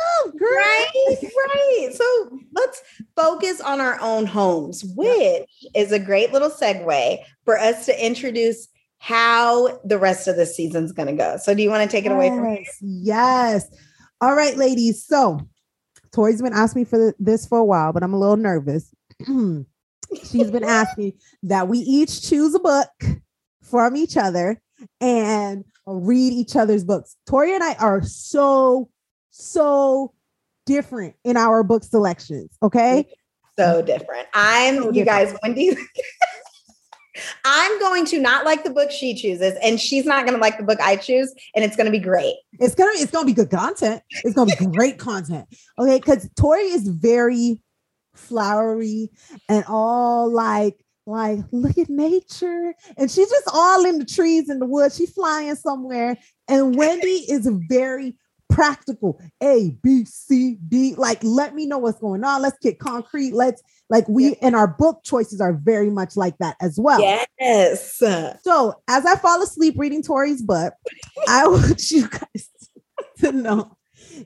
Right, 0.41 1.17
right. 1.47 1.89
So 1.93 2.39
let's 2.53 2.81
focus 3.15 3.61
on 3.61 3.79
our 3.79 3.99
own 4.01 4.25
homes, 4.25 4.83
which 4.95 5.47
is 5.73 5.91
a 5.91 5.99
great 5.99 6.33
little 6.33 6.49
segue 6.49 7.19
for 7.45 7.57
us 7.57 7.85
to 7.85 8.05
introduce 8.05 8.67
how 8.97 9.79
the 9.85 9.99
rest 9.99 10.27
of 10.27 10.35
the 10.35 10.45
season's 10.45 10.91
going 10.91 11.07
to 11.07 11.13
go. 11.13 11.37
So, 11.37 11.53
do 11.53 11.61
you 11.61 11.69
want 11.69 11.89
to 11.89 11.95
take 11.95 12.05
it 12.05 12.11
away 12.11 12.29
from 12.29 12.45
here? 12.45 12.59
Yes, 12.59 12.77
yes. 12.81 13.67
All 14.19 14.35
right, 14.35 14.57
ladies. 14.57 15.05
So 15.05 15.39
Torrie's 16.11 16.41
been 16.41 16.53
asking 16.53 16.81
me 16.81 16.85
for 16.85 16.97
th- 16.97 17.15
this 17.19 17.45
for 17.45 17.57
a 17.57 17.65
while, 17.65 17.93
but 17.93 18.03
I'm 18.03 18.13
a 18.13 18.19
little 18.19 18.37
nervous. 18.37 18.93
She's 20.23 20.51
been 20.51 20.63
asking 20.63 21.13
that 21.43 21.67
we 21.67 21.79
each 21.79 22.21
choose 22.21 22.53
a 22.53 22.59
book 22.59 22.89
from 23.61 23.95
each 23.95 24.17
other 24.17 24.61
and 25.01 25.65
read 25.87 26.33
each 26.33 26.55
other's 26.55 26.83
books. 26.83 27.15
Torrie 27.27 27.53
and 27.53 27.63
I 27.63 27.73
are 27.75 28.03
so, 28.03 28.89
so 29.31 30.13
different 30.65 31.15
in 31.23 31.37
our 31.37 31.63
book 31.63 31.83
selections. 31.83 32.55
Okay. 32.61 33.07
So 33.57 33.81
different. 33.81 34.27
I'm, 34.33 34.83
So 34.83 34.91
you 34.91 35.05
guys, 35.05 35.35
Wendy. 35.41 35.75
I'm 37.43 37.79
going 37.79 38.05
to 38.07 38.19
not 38.19 38.45
like 38.45 38.63
the 38.63 38.69
book 38.69 38.91
she 38.91 39.13
chooses, 39.13 39.55
and 39.63 39.79
she's 39.79 40.05
not 40.05 40.25
going 40.25 40.35
to 40.35 40.41
like 40.41 40.57
the 40.57 40.63
book 40.63 40.79
I 40.81 40.95
choose, 40.95 41.33
and 41.55 41.63
it's 41.63 41.75
going 41.75 41.85
to 41.85 41.91
be 41.91 41.99
great. 41.99 42.35
It's 42.59 42.75
gonna 42.75 42.91
it's 42.95 43.11
gonna 43.11 43.25
be 43.25 43.33
good 43.33 43.49
content. 43.49 44.01
It's 44.23 44.33
gonna 44.33 44.55
be 44.55 44.65
great 44.65 44.97
content. 44.97 45.45
Okay, 45.77 45.97
because 45.97 46.29
Torrie 46.29 46.73
is 46.73 46.87
very 46.87 47.61
flowery 48.13 49.09
and 49.49 49.65
all 49.67 50.31
like 50.31 50.77
like 51.05 51.39
look 51.51 51.77
at 51.77 51.89
nature, 51.89 52.73
and 52.97 53.11
she's 53.11 53.29
just 53.29 53.49
all 53.53 53.85
in 53.85 53.99
the 53.99 54.05
trees 54.05 54.49
in 54.49 54.59
the 54.59 54.65
woods. 54.65 54.95
She's 54.95 55.11
flying 55.11 55.55
somewhere, 55.55 56.17
and 56.47 56.75
Wendy 56.75 57.25
is 57.29 57.49
very 57.69 58.15
practical. 58.55 59.19
A 59.43 59.71
B 59.83 60.05
C 60.05 60.57
D. 60.67 60.95
Like, 60.95 61.23
let 61.23 61.53
me 61.53 61.65
know 61.65 61.77
what's 61.77 61.99
going 61.99 62.23
on. 62.23 62.41
Let's 62.41 62.57
get 62.59 62.79
concrete. 62.79 63.33
Let's 63.33 63.61
like 63.89 64.07
we 64.07 64.35
and 64.41 64.55
our 64.55 64.67
book 64.67 65.03
choices 65.03 65.41
are 65.41 65.53
very 65.53 65.89
much 65.89 66.15
like 66.15 66.37
that 66.39 66.55
as 66.61 66.79
well. 66.79 66.99
Yes. 67.01 68.01
So 68.43 68.73
as 68.87 69.05
I 69.05 69.15
fall 69.17 69.43
asleep 69.43 69.75
reading 69.77 70.01
Torrie's 70.01 70.41
book, 70.41 70.73
I 71.27 71.47
want 71.47 71.91
you 71.91 72.07
guys 72.07 72.49
to 73.19 73.31
know 73.31 73.77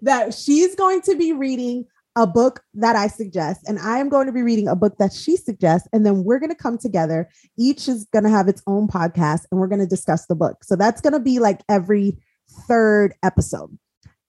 that 0.01 0.33
she's 0.33 0.75
going 0.75 1.01
to 1.01 1.15
be 1.15 1.33
reading 1.33 1.85
a 2.15 2.27
book 2.27 2.61
that 2.73 2.95
I 2.95 3.07
suggest, 3.07 3.61
and 3.67 3.79
I 3.79 3.99
am 3.99 4.09
going 4.09 4.27
to 4.27 4.33
be 4.33 4.41
reading 4.41 4.67
a 4.67 4.75
book 4.75 4.97
that 4.97 5.13
she 5.13 5.37
suggests, 5.37 5.87
and 5.93 6.05
then 6.05 6.23
we're 6.23 6.39
going 6.39 6.49
to 6.49 6.55
come 6.55 6.77
together. 6.77 7.29
Each 7.57 7.87
is 7.87 8.07
going 8.11 8.25
to 8.25 8.29
have 8.29 8.47
its 8.47 8.61
own 8.67 8.87
podcast, 8.87 9.45
and 9.51 9.59
we're 9.59 9.67
going 9.67 9.79
to 9.79 9.87
discuss 9.87 10.25
the 10.25 10.35
book. 10.35 10.63
So 10.63 10.75
that's 10.75 11.01
going 11.01 11.13
to 11.13 11.19
be 11.19 11.39
like 11.39 11.61
every 11.69 12.17
third 12.67 13.13
episode. 13.23 13.77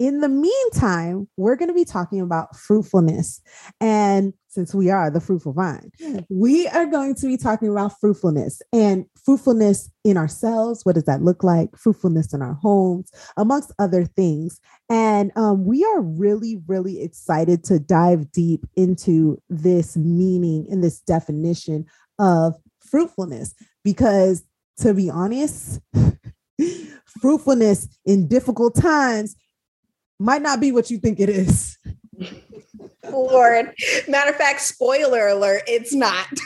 In 0.00 0.20
the 0.20 0.30
meantime, 0.30 1.28
we're 1.36 1.56
going 1.56 1.68
to 1.68 1.74
be 1.74 1.84
talking 1.84 2.22
about 2.22 2.56
fruitfulness. 2.56 3.42
And 3.82 4.32
since 4.48 4.74
we 4.74 4.88
are 4.88 5.10
the 5.10 5.20
fruitful 5.20 5.52
vine, 5.52 5.92
we 6.30 6.66
are 6.68 6.86
going 6.86 7.14
to 7.16 7.26
be 7.26 7.36
talking 7.36 7.68
about 7.68 8.00
fruitfulness 8.00 8.62
and 8.72 9.04
fruitfulness 9.22 9.90
in 10.02 10.16
ourselves. 10.16 10.86
What 10.86 10.94
does 10.94 11.04
that 11.04 11.20
look 11.20 11.44
like? 11.44 11.76
Fruitfulness 11.76 12.32
in 12.32 12.40
our 12.40 12.54
homes, 12.54 13.10
amongst 13.36 13.72
other 13.78 14.06
things. 14.06 14.58
And 14.88 15.32
um, 15.36 15.66
we 15.66 15.84
are 15.84 16.00
really, 16.00 16.62
really 16.66 17.02
excited 17.02 17.62
to 17.64 17.78
dive 17.78 18.32
deep 18.32 18.64
into 18.76 19.36
this 19.50 19.98
meaning 19.98 20.66
and 20.70 20.82
this 20.82 21.00
definition 21.00 21.84
of 22.18 22.54
fruitfulness 22.80 23.54
because, 23.84 24.44
to 24.78 24.94
be 24.94 25.10
honest, 25.10 25.78
fruitfulness 27.20 27.86
in 28.06 28.28
difficult 28.28 28.74
times 28.74 29.36
might 30.20 30.42
not 30.42 30.60
be 30.60 30.70
what 30.70 30.90
you 30.90 30.98
think 30.98 31.18
it 31.18 31.28
is. 31.28 31.78
Lord. 33.10 33.72
Matter 34.06 34.30
of 34.30 34.36
fact, 34.36 34.60
spoiler 34.60 35.28
alert, 35.28 35.62
it's 35.66 35.94
not. 35.94 36.26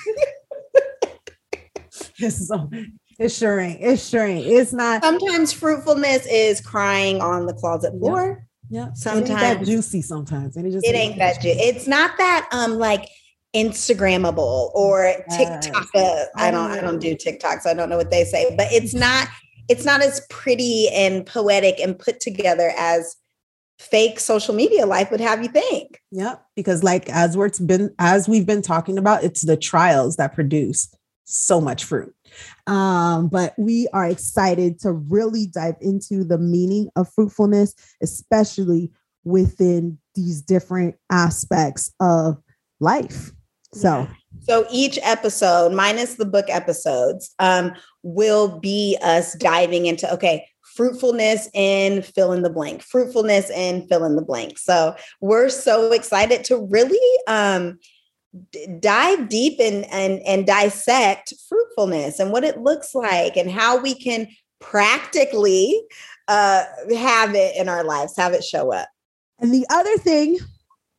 It's, 2.19 2.49
so, 2.49 2.71
it 3.19 3.31
sure 3.31 3.61
ain't. 3.61 3.81
It 3.81 3.99
sure 3.99 4.25
ain't. 4.25 4.47
It's 4.47 4.73
not. 4.73 5.03
Sometimes 5.03 5.53
fruitfulness 5.53 6.27
is 6.27 6.61
crying 6.61 7.21
on 7.21 7.47
the 7.47 7.55
closet 7.55 7.93
floor. 7.99 8.47
Yeah. 8.71 8.93
Sometimes 8.95 9.31
it 9.31 9.33
ain't 9.33 9.41
that 9.41 9.65
juicy 9.65 10.03
sometimes. 10.03 10.57
And 10.57 10.67
it 10.67 10.71
just 10.71 10.87
it 10.87 10.95
ain't 10.95 11.19
that 11.19 11.41
ju- 11.41 11.55
it's 11.57 11.87
not 11.87 12.17
that 12.19 12.49
um 12.53 12.79
like 12.79 13.09
instagrammable 13.55 14.75
or 14.75 15.15
tiktok 15.31 15.87
uh, 15.95 16.25
i 16.37 16.51
don't 16.51 16.73
i 16.73 16.81
don't 16.81 16.99
do 16.99 17.15
tiktok 17.15 17.61
so 17.61 17.71
i 17.71 17.75
don't 17.75 17.89
know 17.89 17.97
what 17.97 18.11
they 18.11 18.25
say 18.25 18.53
but 18.57 18.67
it's 18.73 18.93
not 18.93 19.29
it's 19.69 19.85
not 19.85 20.03
as 20.03 20.21
pretty 20.29 20.89
and 20.89 21.25
poetic 21.25 21.79
and 21.79 21.97
put 21.97 22.19
together 22.19 22.73
as 22.77 23.15
fake 23.91 24.19
social 24.21 24.55
media 24.55 24.87
life 24.87 25.11
would 25.11 25.21
have 25.21 25.43
you 25.43 25.49
think 25.49 26.01
Yeah, 26.11 26.37
Because 26.57 26.83
like 26.83 27.09
as 27.11 27.37
we're 27.37 27.51
been 27.65 27.95
as 27.99 28.29
we've 28.29 28.47
been 28.47 28.63
talking 28.63 28.99
about, 28.99 29.25
it's 29.25 29.43
the 29.43 29.57
trials 29.57 30.17
that 30.17 30.35
produce 30.35 30.95
so 31.25 31.61
much 31.61 31.85
fruit. 31.85 32.15
Um, 32.67 33.29
but 33.29 33.55
we 33.59 33.89
are 33.93 34.07
excited 34.07 34.81
to 34.81 34.93
really 34.93 35.47
dive 35.47 35.77
into 35.81 36.25
the 36.25 36.39
meaning 36.39 36.91
of 36.97 37.13
fruitfulness, 37.13 37.75
especially 38.03 38.91
within 39.25 39.99
these 40.15 40.43
different 40.43 40.97
aspects 41.11 41.93
of 42.01 42.37
life. 42.81 43.33
So, 43.73 44.07
so 44.41 44.67
each 44.71 44.99
episode, 45.03 45.73
minus 45.73 46.15
the 46.15 46.25
book 46.25 46.47
episodes, 46.49 47.35
um, 47.39 47.73
will 48.03 48.61
be 48.61 48.97
us 49.03 49.35
diving 49.35 49.87
into 49.87 50.13
okay, 50.15 50.47
fruitfulness 50.75 51.49
in 51.55 52.03
fill 52.03 52.33
in 52.33 52.43
the 52.43 52.51
blank, 52.51 52.83
fruitfulness 52.83 53.51
in 53.51 53.87
fill 53.89 54.05
in 54.05 54.17
the 54.17 54.23
blank. 54.23 54.59
So 54.59 54.95
we're 55.21 55.49
so 55.49 55.93
excited 55.93 56.45
to 56.45 56.67
really 56.71 57.19
um, 57.27 57.79
d- 58.53 58.67
dive 58.81 59.29
deep 59.29 59.61
and, 59.61 59.85
and 59.87 60.21
and 60.21 60.47
dissect 60.47 61.33
fruitfulness 61.49 62.19
and 62.19 62.33
what 62.33 62.45
it 62.45 62.61
looks 62.61 62.95
like 62.95 63.37
and 63.37 63.51
how 63.51 63.81
we 63.81 63.95
can 63.95 64.29
practically 64.61 65.81
uh, 66.29 66.65
have 66.97 67.35
it 67.35 67.57
in 67.57 67.69
our 67.69 67.85
lives, 67.85 68.17
have 68.17 68.33
it 68.33 68.43
show 68.45 68.73
up. 68.73 68.89
And 69.39 69.53
the 69.53 69.67
other 69.71 69.97
thing, 69.99 70.39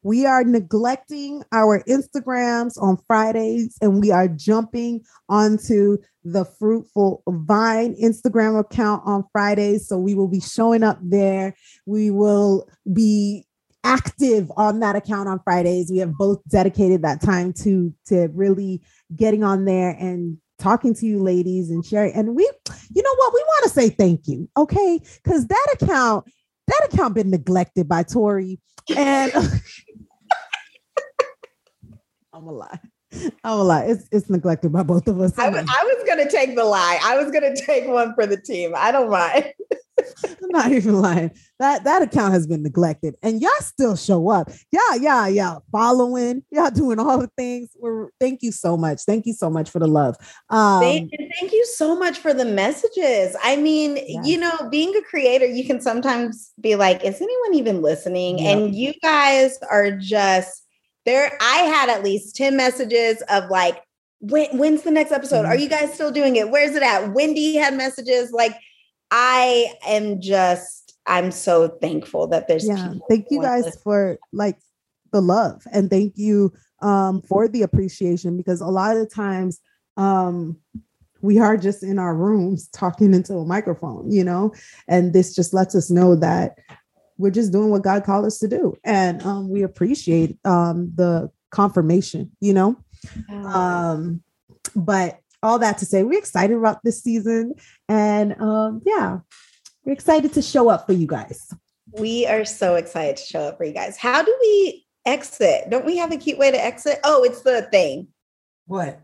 we 0.05 0.23
are 0.27 0.43
neglecting 0.43 1.43
our 1.51 1.81
Instagrams 1.85 2.79
on 2.79 2.95
Fridays 3.07 3.75
and 3.81 3.99
we 3.99 4.11
are 4.11 4.27
jumping 4.27 5.03
onto 5.29 5.97
the 6.23 6.45
Fruitful 6.45 7.23
Vine 7.27 7.95
Instagram 7.95 8.59
account 8.59 9.01
on 9.07 9.23
Fridays. 9.31 9.87
So 9.87 9.97
we 9.97 10.13
will 10.13 10.27
be 10.27 10.39
showing 10.39 10.83
up 10.83 10.99
there. 11.01 11.55
We 11.87 12.11
will 12.11 12.69
be 12.93 13.47
active 13.83 14.51
on 14.55 14.79
that 14.81 14.95
account 14.95 15.27
on 15.27 15.39
Fridays. 15.43 15.89
We 15.89 15.97
have 15.97 16.13
both 16.13 16.39
dedicated 16.49 17.01
that 17.01 17.19
time 17.19 17.51
to 17.63 17.91
to 18.05 18.27
really 18.31 18.83
getting 19.15 19.43
on 19.43 19.65
there 19.65 19.97
and 19.99 20.37
talking 20.59 20.93
to 20.93 21.05
you 21.07 21.17
ladies 21.17 21.71
and 21.71 21.83
sharing. 21.83 22.13
And 22.13 22.35
we, 22.35 22.43
you 22.93 23.01
know 23.01 23.15
what, 23.15 23.33
we 23.33 23.39
want 23.39 23.63
to 23.63 23.69
say 23.71 23.89
thank 23.89 24.27
you, 24.27 24.47
okay? 24.55 24.99
Because 25.23 25.47
that 25.47 25.77
account, 25.81 26.25
that 26.67 26.89
account 26.93 27.15
been 27.15 27.31
neglected 27.31 27.87
by 27.87 28.03
Torrie. 28.03 28.59
And 28.95 29.31
I'm 32.35 32.47
a 32.47 32.51
lie. 32.51 32.79
I'm 33.45 33.59
a 33.59 33.63
lie. 33.63 33.85
It's 33.85 34.07
it's 34.11 34.29
neglected 34.29 34.73
by 34.73 34.83
both 34.83 35.07
of 35.07 35.21
us. 35.21 35.37
I, 35.37 35.45
w- 35.45 35.65
I 35.65 35.83
was 35.85 36.03
gonna 36.05 36.29
take 36.29 36.55
the 36.55 36.65
lie. 36.65 36.99
I 37.01 37.15
was 37.17 37.31
gonna 37.31 37.55
take 37.65 37.87
one 37.87 38.13
for 38.13 38.25
the 38.25 38.35
team. 38.37 38.73
I 38.75 38.91
don't 38.91 39.09
mind. 39.09 39.53
I'm 39.97 40.49
not 40.49 40.71
even 40.73 40.99
lying. 41.01 41.31
That 41.59 41.85
that 41.85 42.01
account 42.01 42.33
has 42.33 42.45
been 42.45 42.61
neglected, 42.61 43.15
and 43.23 43.41
y'all 43.41 43.51
still 43.61 43.95
show 43.95 44.29
up. 44.29 44.49
Yeah, 44.69 44.95
yeah, 44.99 45.27
yeah. 45.27 45.55
Following, 45.71 46.43
y'all 46.51 46.71
doing 46.71 46.99
all 46.99 47.17
the 47.17 47.29
things. 47.37 47.69
We're 47.79 48.09
thank 48.19 48.43
you 48.43 48.51
so 48.51 48.75
much. 48.75 49.03
Thank 49.03 49.25
you 49.25 49.33
so 49.33 49.49
much 49.49 49.69
for 49.69 49.79
the 49.79 49.87
love. 49.87 50.17
Um, 50.49 50.81
thank, 50.81 51.11
thank 51.39 51.53
you 51.53 51.65
so 51.75 51.97
much 51.97 52.17
for 52.19 52.33
the 52.33 52.43
messages. 52.43 53.37
I 53.41 53.55
mean, 53.55 53.97
Yes. 54.05 54.27
you 54.27 54.37
know, 54.37 54.67
being 54.69 54.93
a 54.97 55.01
creator, 55.03 55.45
you 55.45 55.65
can 55.65 55.79
sometimes 55.79 56.51
be 56.59 56.75
like, 56.75 57.05
"Is 57.05 57.21
anyone 57.21 57.53
even 57.53 57.81
listening?" 57.81 58.39
Yep. 58.39 58.57
And 58.57 58.75
you 58.75 58.93
guys 59.01 59.57
are 59.71 59.91
just 59.91 60.64
there. 61.05 61.37
I 61.41 61.57
had 61.57 61.89
at 61.89 62.03
least 62.03 62.35
ten 62.35 62.55
messages 62.57 63.21
of 63.29 63.49
like, 63.49 63.81
"When 64.19 64.57
when's 64.57 64.81
the 64.83 64.91
next 64.91 65.11
episode? 65.11 65.45
Are 65.45 65.55
Mhm. 65.55 65.61
you 65.61 65.69
guys 65.69 65.93
still 65.93 66.11
doing 66.11 66.35
it? 66.35 66.49
Where's 66.49 66.75
it 66.75 66.83
at?" 66.83 67.13
Wendy 67.13 67.55
had 67.55 67.75
messages 67.75 68.31
like. 68.31 68.55
I 69.11 69.71
am 69.87 70.19
just, 70.19 70.97
I'm 71.05 71.29
so 71.29 71.67
thankful 71.79 72.25
that 72.27 72.47
there's 72.47 72.67
yeah 72.67 72.87
people 72.87 73.05
thank 73.07 73.27
you 73.29 73.39
guys 73.39 73.65
listen. 73.65 73.81
for 73.83 74.17
like 74.33 74.57
the 75.13 75.21
love 75.21 75.61
and 75.71 75.91
thank 75.91 76.17
you 76.17 76.51
um 76.81 77.21
for 77.21 77.47
the 77.47 77.61
appreciation 77.61 78.35
because 78.35 78.61
a 78.61 78.67
lot 78.67 78.97
of 78.97 79.13
times 79.13 79.59
um 79.95 80.57
we 81.21 81.37
are 81.37 81.55
just 81.55 81.83
in 81.83 81.99
our 81.99 82.15
rooms 82.15 82.67
talking 82.69 83.13
into 83.13 83.35
a 83.35 83.45
microphone 83.45 84.11
you 84.11 84.23
know 84.23 84.51
and 84.87 85.13
this 85.13 85.35
just 85.35 85.53
lets 85.53 85.75
us 85.75 85.91
know 85.91 86.15
that 86.15 86.57
we're 87.17 87.31
just 87.31 87.51
doing 87.51 87.69
what 87.69 87.83
god 87.83 88.03
called 88.03 88.25
us 88.25 88.37
to 88.39 88.47
do 88.47 88.75
and 88.83 89.21
um 89.23 89.49
we 89.49 89.63
appreciate 89.63 90.37
um 90.45 90.91
the 90.95 91.29
confirmation 91.51 92.31
you 92.41 92.53
know 92.53 92.75
um 93.29 94.21
but 94.75 95.19
all 95.43 95.59
that 95.59 95.77
to 95.77 95.85
say 95.85 96.03
we're 96.03 96.17
excited 96.19 96.57
about 96.57 96.83
this 96.83 97.01
season 97.01 97.53
and 97.87 98.39
um 98.41 98.81
yeah 98.85 99.19
we're 99.83 99.93
excited 99.93 100.33
to 100.33 100.41
show 100.41 100.69
up 100.69 100.85
for 100.85 100.93
you 100.93 101.07
guys 101.07 101.53
We 102.01 102.25
are 102.27 102.43
so 102.43 102.75
excited 102.75 103.15
to 103.17 103.23
show 103.23 103.41
up 103.41 103.57
for 103.57 103.63
you 103.63 103.71
guys. 103.71 103.95
How 103.95 104.21
do 104.23 104.35
we 104.41 104.85
exit? 105.05 105.69
Don't 105.69 105.85
we 105.85 105.95
have 105.97 106.11
a 106.11 106.17
cute 106.17 106.37
way 106.37 106.51
to 106.51 106.61
exit? 106.61 106.99
Oh, 107.05 107.23
it's 107.23 107.41
the 107.41 107.61
thing. 107.71 108.07
what 108.65 108.99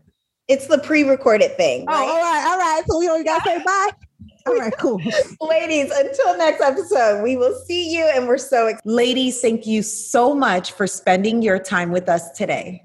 It's 0.48 0.66
the 0.66 0.78
pre-recorded 0.78 1.56
thing. 1.56 1.86
Oh, 1.88 1.92
all 1.94 2.00
right? 2.00 2.20
right, 2.20 2.44
all 2.50 2.58
right. 2.58 2.82
So 2.86 2.98
we 2.98 3.08
only 3.08 3.24
gotta 3.24 3.44
say 3.48 3.62
bye. 3.64 3.90
All 4.46 4.56
right, 4.56 4.76
cool. 4.78 5.00
Ladies, 5.40 5.90
until 5.90 6.36
next 6.36 6.60
episode, 6.60 7.22
we 7.22 7.36
will 7.36 7.54
see 7.66 7.94
you 7.94 8.04
and 8.14 8.26
we're 8.26 8.38
so 8.38 8.66
excited. 8.66 8.90
Ladies, 8.90 9.40
thank 9.40 9.66
you 9.66 9.82
so 9.82 10.34
much 10.34 10.72
for 10.72 10.86
spending 10.86 11.42
your 11.42 11.58
time 11.58 11.90
with 11.90 12.08
us 12.08 12.30
today. 12.32 12.84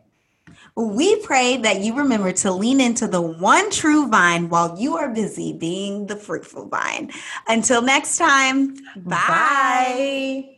We 0.75 1.19
pray 1.21 1.57
that 1.57 1.79
you 1.79 1.95
remember 1.95 2.31
to 2.33 2.51
lean 2.51 2.79
into 2.79 3.07
the 3.07 3.21
one 3.21 3.71
true 3.71 4.07
vine 4.07 4.49
while 4.49 4.79
you 4.79 4.95
are 4.95 5.09
busy 5.09 5.51
being 5.51 6.05
the 6.05 6.15
fruitful 6.15 6.67
vine. 6.67 7.11
Until 7.47 7.81
next 7.81 8.17
time, 8.17 8.75
bye. 8.95 10.57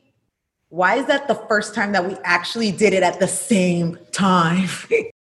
Why 0.68 0.96
is 0.96 1.08
that 1.08 1.28
the 1.28 1.36
first 1.36 1.74
time 1.74 1.94
that 1.94 2.06
we 2.06 2.16
actually 2.26 2.72
did 2.72 2.94
it 2.94 3.02
at 3.02 3.20
the 3.20 3.28
same 3.28 3.98
time? 4.12 4.68